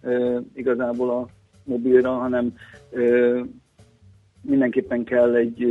[0.55, 1.27] igazából a
[1.65, 2.55] mobilra, hanem
[4.43, 5.63] mindenképpen kell egy,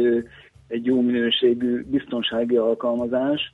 [0.67, 3.51] egy jó minőségű biztonsági alkalmazás,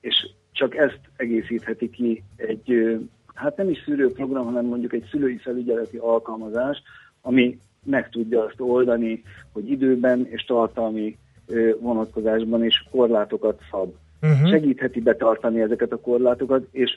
[0.00, 2.98] és csak ezt egészítheti ki egy,
[3.34, 6.82] hát nem is szűrőprogram, hanem mondjuk egy szülői felügyeleti alkalmazás,
[7.20, 9.22] ami meg tudja azt oldani,
[9.52, 11.18] hogy időben és tartalmi
[11.80, 13.94] vonatkozásban is korlátokat szab.
[14.22, 14.50] Uh-huh.
[14.50, 16.90] Segítheti betartani ezeket a korlátokat, és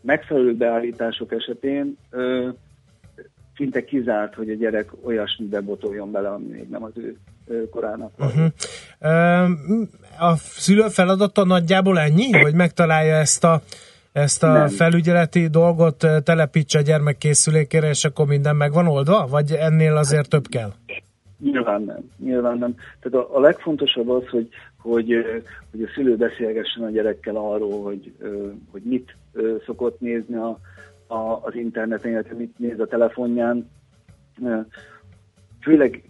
[0.00, 2.48] megfelelő beállítások esetén ö,
[3.56, 7.16] szinte kizárt, hogy a gyerek olyasmibe botoljon bele, ami még nem az ő
[7.70, 8.12] korának.
[8.18, 8.46] Uh-huh.
[10.18, 13.62] A szülő feladata nagyjából ennyi, hogy megtalálja ezt a,
[14.16, 14.68] ezt a Nem.
[14.68, 19.26] felügyeleti dolgot, telepítse a gyermek készülékére, és akkor minden meg van oldva?
[19.30, 20.72] Vagy ennél azért több kell?
[21.38, 22.74] Nyilván nem, nyilván nem.
[23.00, 24.48] Tehát a, a legfontosabb az, hogy,
[24.78, 25.24] hogy,
[25.70, 28.12] hogy a szülő beszélgessen a gyerekkel arról, hogy,
[28.70, 29.16] hogy mit
[29.66, 30.58] szokott nézni a,
[31.06, 33.70] a, az interneten, illetve mit néz a telefonján.
[35.60, 36.02] Főleg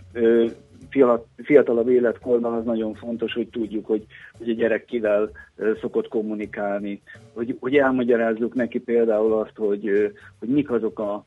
[1.37, 4.07] fiatalabb életkorban az nagyon fontos, hogy tudjuk, hogy,
[4.39, 5.31] hogy a gyerek kivel
[5.81, 11.25] szokott kommunikálni, hogy, hogy elmagyarázzuk neki például azt, hogy, hogy mik azok a,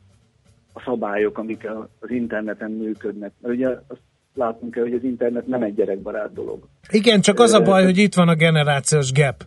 [0.73, 1.67] a szabályok, amik
[1.99, 3.31] az interneten működnek.
[3.41, 4.01] Mert ugye azt
[4.33, 6.67] látunk kell, hogy az internet nem egy gyerekbarát dolog.
[6.89, 9.43] Igen, csak az a baj, hogy itt van a generációs gap.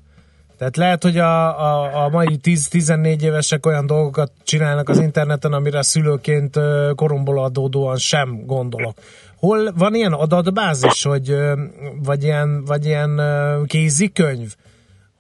[0.59, 5.83] Tehát lehet, hogy a, a, a mai 10-14 évesek olyan dolgokat csinálnak az interneten, amire
[5.83, 6.59] szülőként
[6.95, 8.95] koromból adódóan sem gondolok.
[9.47, 11.36] Hol van ilyen adatbázis, hogy,
[12.05, 13.20] vagy ilyen, vagy ilyen
[13.66, 14.55] kézikönyv,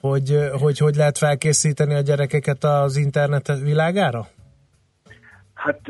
[0.00, 4.26] hogy, hogy hogy lehet felkészíteni a gyerekeket az internet világára?
[5.54, 5.80] Hát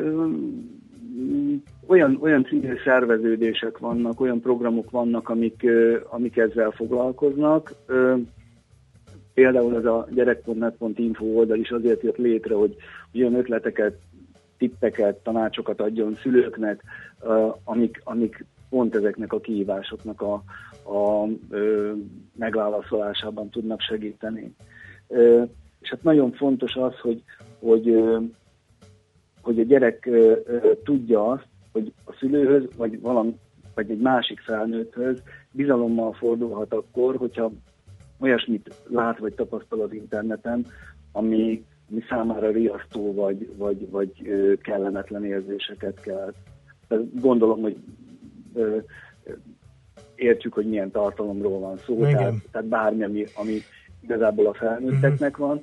[1.86, 5.66] olyan, olyan civil szerveződések vannak, olyan programok vannak, amik,
[6.10, 7.74] amik ezzel foglalkoznak.
[9.34, 12.76] Például ez a gyerek.net.info oldal is azért jött létre, hogy,
[13.12, 13.98] jön ötleteket,
[14.62, 16.82] tippeket, tanácsokat adjon szülőknek,
[17.64, 20.32] amik, amik pont ezeknek a kihívásoknak a,
[20.82, 21.92] a ö,
[22.34, 24.54] megválaszolásában tudnak segíteni.
[25.80, 27.22] És hát nagyon fontos az, hogy,
[27.58, 28.04] hogy,
[29.42, 30.08] hogy a gyerek
[30.84, 33.38] tudja azt, hogy a szülőhöz, vagy, valami,
[33.74, 37.52] vagy egy másik felnőtthöz bizalommal fordulhat akkor, hogyha
[38.20, 40.66] olyasmit lát vagy tapasztal az interneten,
[41.12, 44.10] ami, ami számára riasztó vagy, vagy, vagy
[44.62, 46.34] kellemetlen érzéseket kelt.
[47.20, 47.76] Gondolom, hogy
[50.14, 52.12] értjük, hogy milyen tartalomról van szó, Igen.
[52.12, 53.58] tehát, tehát bármi, ami, ami
[54.02, 55.60] igazából a felnőtteknek van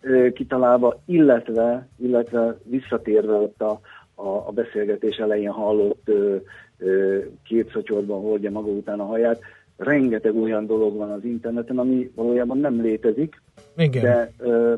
[0.00, 3.80] ö, kitalálva, illetve, illetve visszatérve ott a,
[4.14, 6.36] a, a beszélgetés elején hallott ö,
[6.78, 9.40] ö, két szatyorban hordja maga után a haját,
[9.76, 13.42] rengeteg olyan dolog van az interneten, ami valójában nem létezik,
[13.76, 14.02] Igen.
[14.02, 14.74] de ö,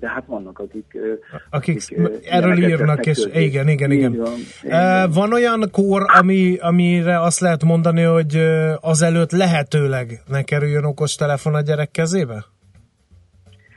[0.00, 0.84] de hát vannak, akik...
[0.94, 1.12] ö,
[1.50, 3.42] Akik ö, erről írnak, és közzé.
[3.44, 4.16] igen, igen, igen.
[4.16, 4.32] van,
[4.62, 5.32] Eh, van.
[5.32, 11.54] Olyan kor, ami, amire azt lehet mondani, hogy ö, azelőtt lehetőleg ne kerüljön okos telefon
[11.54, 12.44] a gyerek kezébe?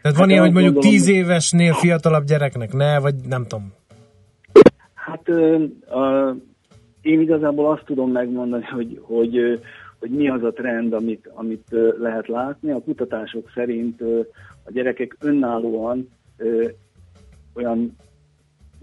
[0.02, 3.74] Tehát van Hát ilyen, hogy mondjuk gondolom, 10 évesnél fiatalabb gyereknek ne, vagy nem tudom.
[4.94, 5.64] Hát ö,
[6.00, 6.36] a,
[7.02, 9.54] én igazából azt tudom megmondani, hogy, hogy, ö,
[10.00, 12.72] hogy mi az a trend, amit, amit ö, lehet látni.
[12.72, 14.20] A kutatások szerint ö,
[14.64, 16.70] a gyerekek önállóan ö,
[17.54, 17.96] olyan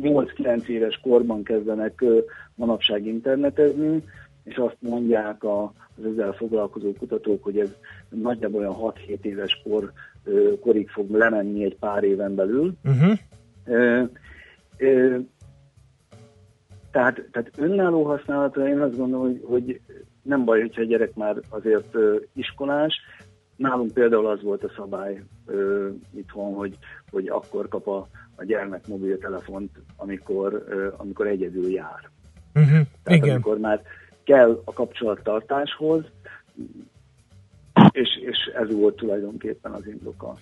[0.03, 2.19] 8-9 éves korban kezdenek ö,
[2.55, 4.05] manapság internetezni,
[4.45, 5.63] és azt mondják a,
[5.99, 7.75] az ezzel foglalkozó kutatók, hogy ez
[8.09, 9.93] nagyjából olyan 6-7 éves kor,
[10.25, 12.75] ö, korig fog lemenni egy pár éven belül.
[12.85, 13.19] Uh-huh.
[13.65, 14.03] Ö,
[14.77, 15.19] ö,
[16.91, 19.81] tehát, tehát önálló használatra én azt gondolom, hogy, hogy
[20.23, 21.97] nem baj, hogyha a gyerek már azért
[22.33, 22.95] iskolás.
[23.61, 26.79] Nálunk például az volt a szabály ö, itthon, hogy,
[27.11, 32.11] hogy akkor kap a, a gyermek mobiltelefont, amikor, ö, amikor egyedül jár.
[32.55, 32.87] Uh-huh.
[33.03, 33.31] Tehát Igen.
[33.31, 33.83] amikor már
[34.25, 36.05] kell a kapcsolattartáshoz,
[37.91, 40.35] és, és ez volt tulajdonképpen az indoka.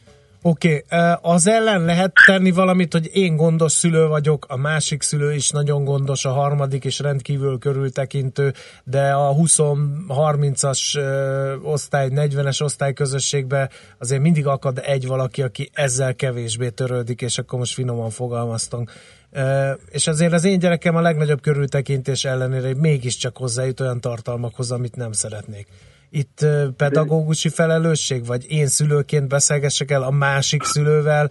[0.43, 1.15] Oké, okay.
[1.21, 5.85] az ellen lehet tenni valamit, hogy én gondos szülő vagyok, a másik szülő is nagyon
[5.85, 8.53] gondos, a harmadik is rendkívül körültekintő,
[8.85, 16.15] de a 20-30-as ö, osztály, 40-es osztály közösségben azért mindig akad egy valaki, aki ezzel
[16.15, 18.93] kevésbé törődik, és akkor most finoman fogalmaztunk.
[19.33, 24.97] Ö, És azért az én gyerekem a legnagyobb körültekintés ellenére mégiscsak hozzájut olyan tartalmakhoz, amit
[24.97, 25.67] nem szeretnék
[26.11, 26.47] itt
[26.77, 31.29] pedagógusi felelősség, vagy én szülőként beszélgessek el a másik szülővel,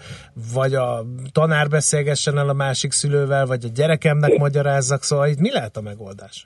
[0.54, 5.52] vagy a tanár beszélgessen el a másik szülővel, vagy a gyerekemnek magyarázzak, szóval itt mi
[5.52, 6.46] lehet a megoldás?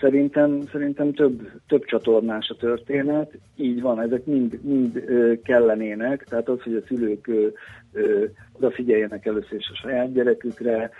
[0.00, 5.04] Szerintem, szerintem több, több csatornás a történet, így van, ezek mind, mind
[5.42, 7.30] kellenének, tehát az, hogy a szülők
[8.52, 10.90] odafigyeljenek először is a saját gyerekükre,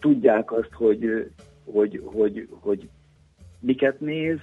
[0.00, 1.30] tudják azt, hogy,
[1.64, 2.88] hogy, hogy, hogy
[3.60, 4.38] miket néz,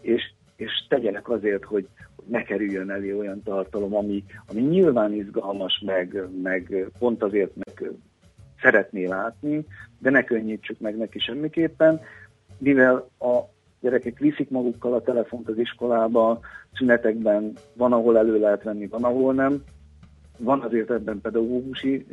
[0.00, 1.88] és, és tegyenek azért, hogy
[2.26, 7.90] ne kerüljön elé olyan tartalom, ami, ami nyilván izgalmas, meg, meg pont azért meg
[8.60, 9.66] szeretné látni,
[9.98, 12.00] de ne könnyítsük meg neki semmiképpen,
[12.58, 13.40] mivel a
[13.80, 16.40] gyerekek viszik magukkal a telefont az iskolába,
[16.72, 19.64] szünetekben van, ahol elő lehet venni, van, ahol nem.
[20.38, 22.06] Van azért ebben pedagógusi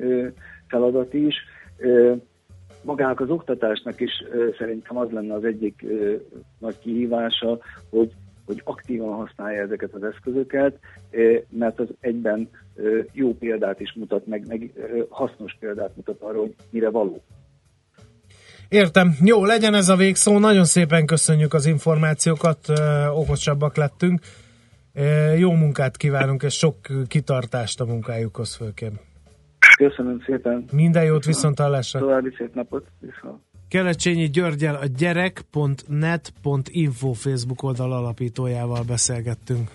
[0.67, 1.35] feladat is.
[2.81, 4.11] Magának az oktatásnak is
[4.57, 5.85] szerintem az lenne az egyik
[6.59, 7.59] nagy kihívása,
[7.89, 8.11] hogy
[8.45, 10.79] hogy aktívan használja ezeket az eszközöket,
[11.49, 12.49] mert az egyben
[13.11, 14.71] jó példát is mutat, meg, meg
[15.09, 17.23] hasznos példát mutat arra, hogy mire való.
[18.69, 19.15] Értem.
[19.23, 20.39] Jó, legyen ez a végszó.
[20.39, 22.59] Nagyon szépen köszönjük az információkat,
[23.13, 24.19] okosabbak lettünk.
[25.37, 26.75] Jó munkát kívánunk, és sok
[27.07, 28.99] kitartást a munkájukhoz főként.
[29.77, 30.65] Köszönöm szépen.
[30.71, 31.99] Minden jót, viszont hallásra.
[31.99, 32.85] További szép napot.
[32.99, 33.41] Viszont.
[33.69, 39.69] Kelecsényi Györgyel a gyerek.net.info Facebook oldal alapítójával beszélgettünk.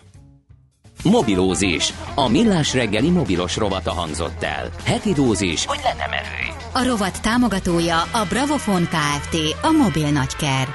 [1.04, 1.92] Mobilózis.
[2.14, 4.68] A millás reggeli mobilos rovata hangzott el.
[4.84, 6.48] Heti dózis, hogy le nem erőj.
[6.72, 9.36] A rovat támogatója a Bravofon Kft.
[9.62, 10.68] A mobil nagyker.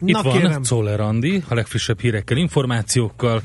[0.00, 0.62] Itt Na, van kérem.
[0.62, 3.42] Czoller Andi, a legfrissebb hírekkel, információkkal,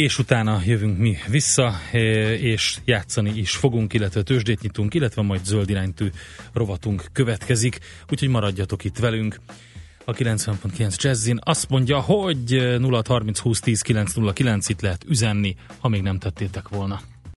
[0.00, 2.00] és utána jövünk mi vissza, eh,
[2.42, 6.10] és játszani is fogunk, illetve tőzsdét nyitunk, illetve majd zöld iránytű
[6.52, 7.78] rovatunk következik,
[8.10, 9.40] úgyhogy maradjatok itt velünk.
[10.04, 15.88] A 90.9 Jazzin azt mondja, hogy 0 30 20 10 909 itt lehet üzenni, ha
[15.88, 17.00] még nem tettétek volna.